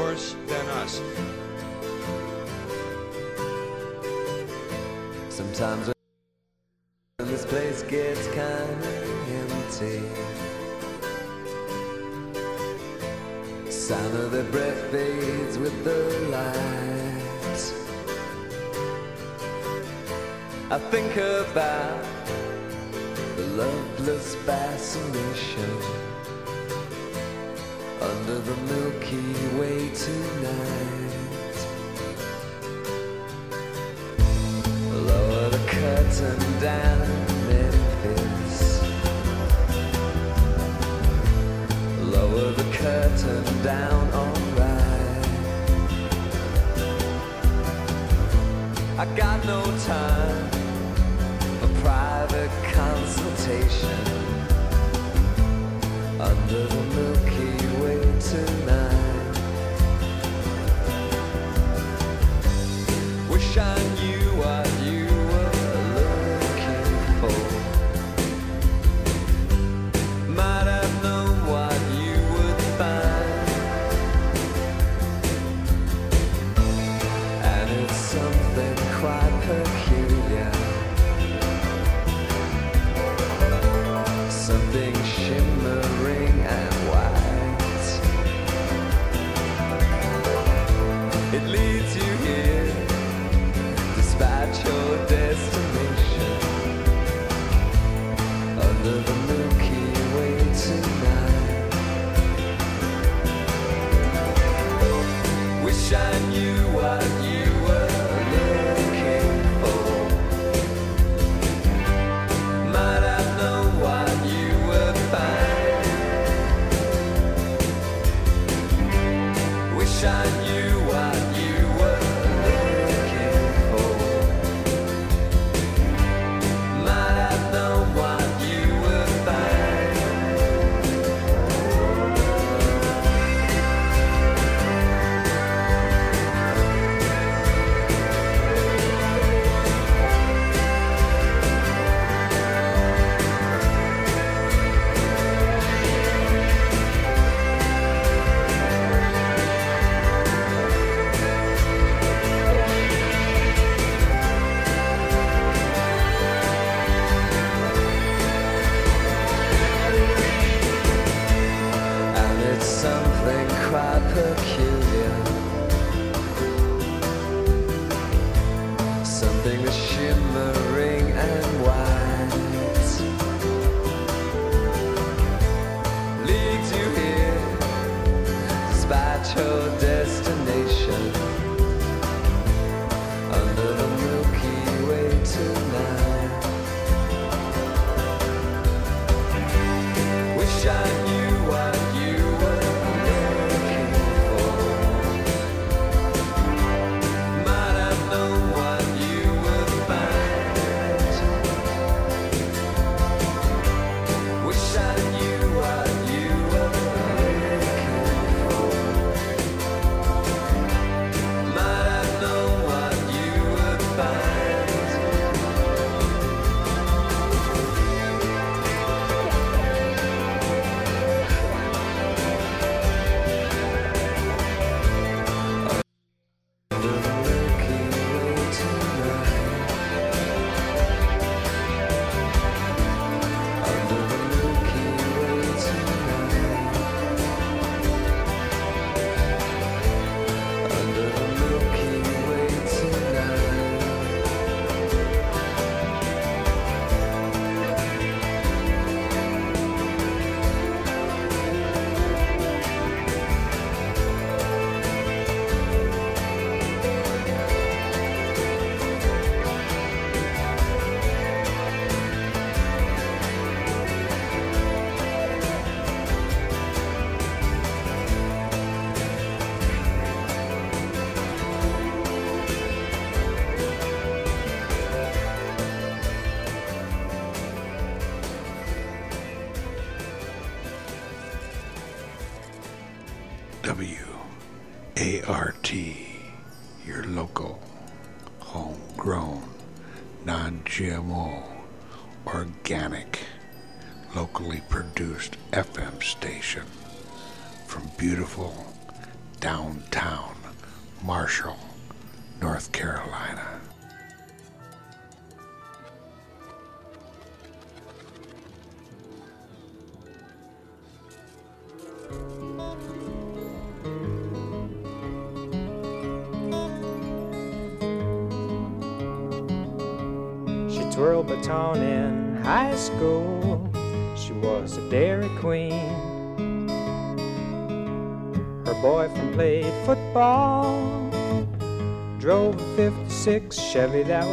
[0.03, 1.01] worse than us.
[5.29, 5.83] Sometimes
[7.17, 8.93] when this place gets kinda
[9.41, 9.99] empty,
[13.71, 15.99] sound of their breath fades with the
[16.35, 17.63] light.
[20.75, 22.03] I think about
[23.37, 26.12] the loveless fascination
[28.03, 31.57] under the Milky Way tonight.
[34.91, 37.07] Lower the curtain down
[37.47, 38.81] Memphis.
[42.01, 45.25] Lower the curtain down, alright.
[48.99, 50.49] I got no time
[51.59, 54.23] for private consultation
[56.19, 57.62] under the Milky
[58.29, 59.37] tonight.
[63.29, 64.22] Wish I knew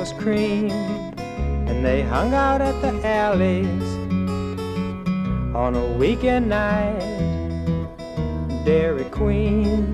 [0.01, 0.71] was cream.
[1.69, 3.83] And they hung out at the alleys
[5.55, 7.01] on a weekend night.
[8.65, 9.93] Dairy Queen.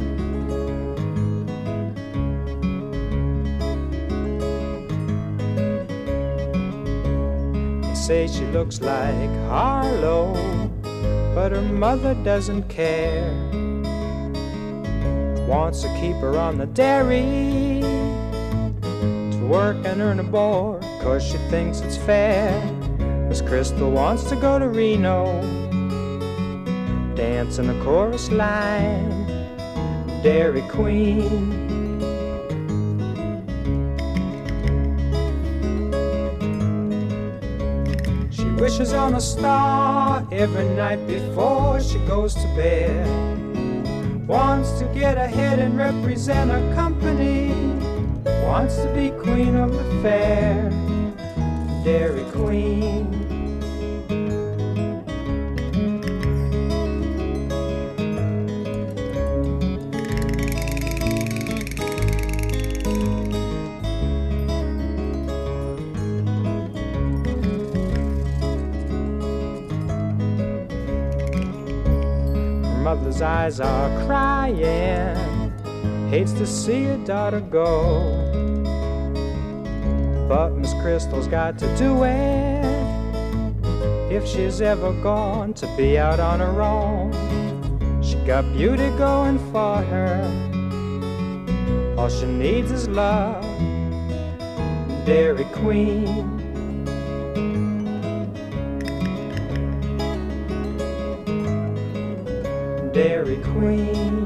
[7.82, 10.34] They say she looks like Harlow,
[11.34, 13.28] but her mother doesn't care.
[15.48, 17.75] Wants to keep her on the dairy
[19.66, 22.48] work and earn a board, cause she thinks it's fair.
[23.28, 25.24] Miss Crystal wants to go to Reno,
[27.16, 29.10] dance in the chorus line,
[30.22, 31.50] Dairy Queen.
[38.30, 43.08] She wishes on a star every night before she goes to bed.
[44.28, 47.65] Wants to get ahead and represent her company.
[48.46, 50.70] Wants to be queen of the fair.
[51.84, 53.10] Dairy Queen.
[72.82, 75.52] Mother's eyes are crying,
[76.08, 78.25] hates to see her daughter go.
[80.86, 82.64] Crystal's got to do it
[84.08, 87.10] if she's ever going to be out on her own.
[88.04, 90.22] She got beauty going for her,
[91.98, 93.42] all she needs is love.
[95.04, 96.36] Dairy Queen.
[102.92, 104.25] Dairy Queen.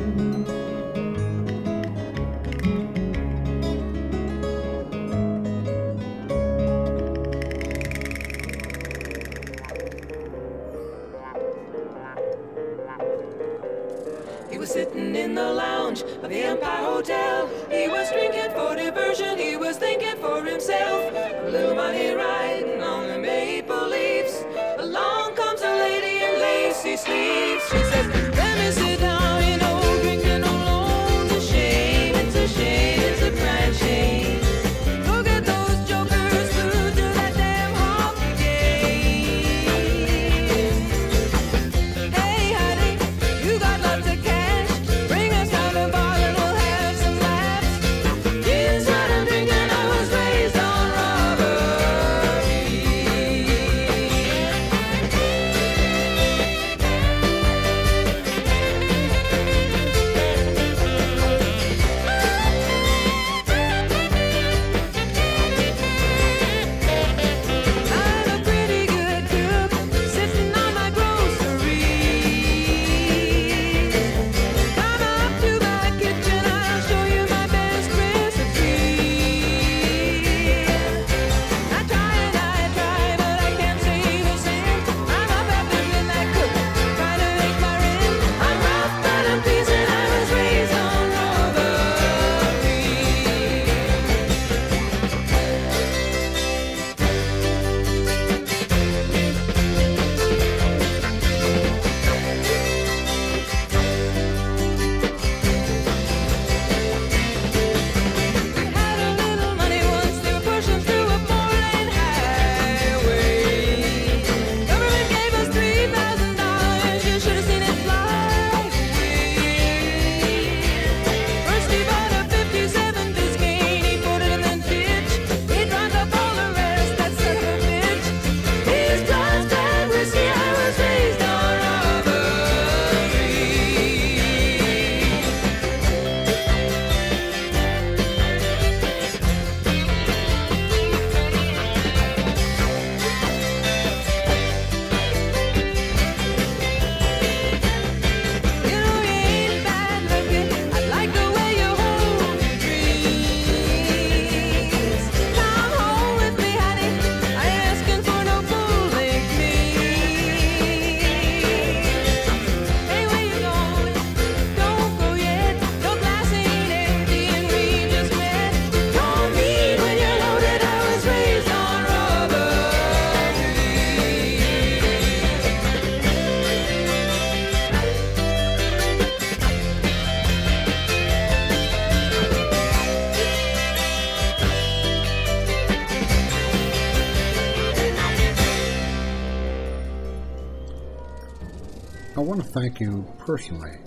[193.20, 193.78] Personally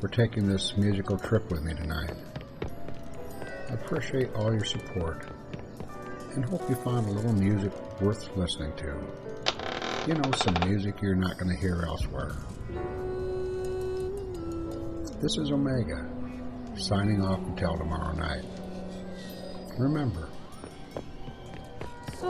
[0.00, 2.14] for taking this musical trip with me tonight.
[3.68, 5.26] I appreciate all your support
[6.34, 8.96] and hope you find a little music worth listening to.
[10.06, 12.36] You know, some music you're not going to hear elsewhere.
[15.20, 16.08] This is Omega,
[16.76, 18.44] signing off until tomorrow night.
[19.78, 20.30] Remember,
[22.06, 22.22] it's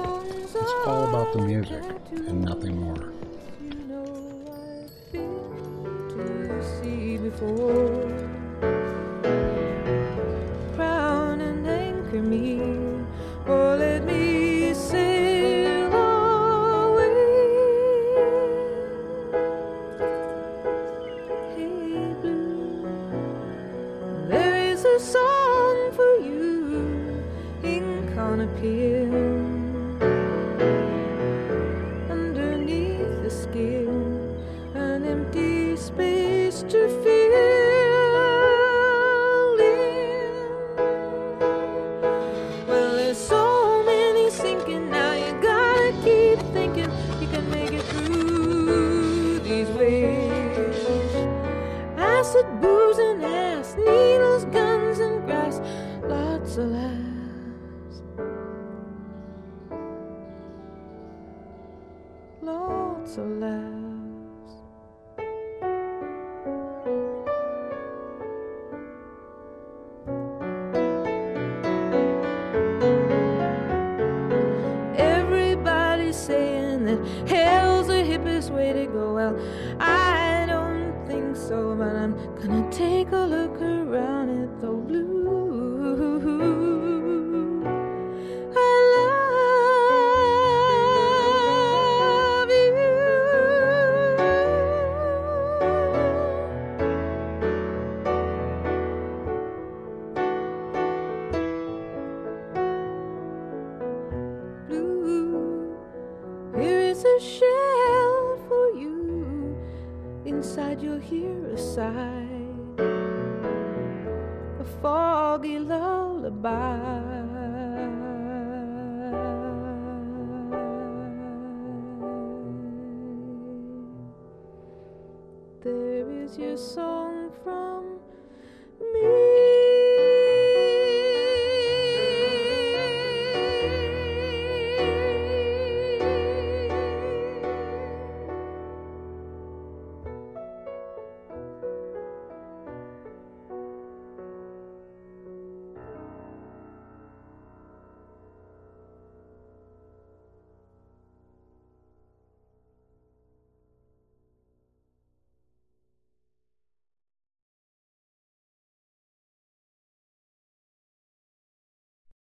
[0.86, 3.19] all about the music and nothing more.
[7.18, 8.08] Before.
[10.76, 12.60] Crown and anchor me,
[13.46, 17.08] or let me sail away.
[21.54, 22.86] Hey, blue,
[24.28, 27.22] there is a song for you,
[27.62, 28.40] ink on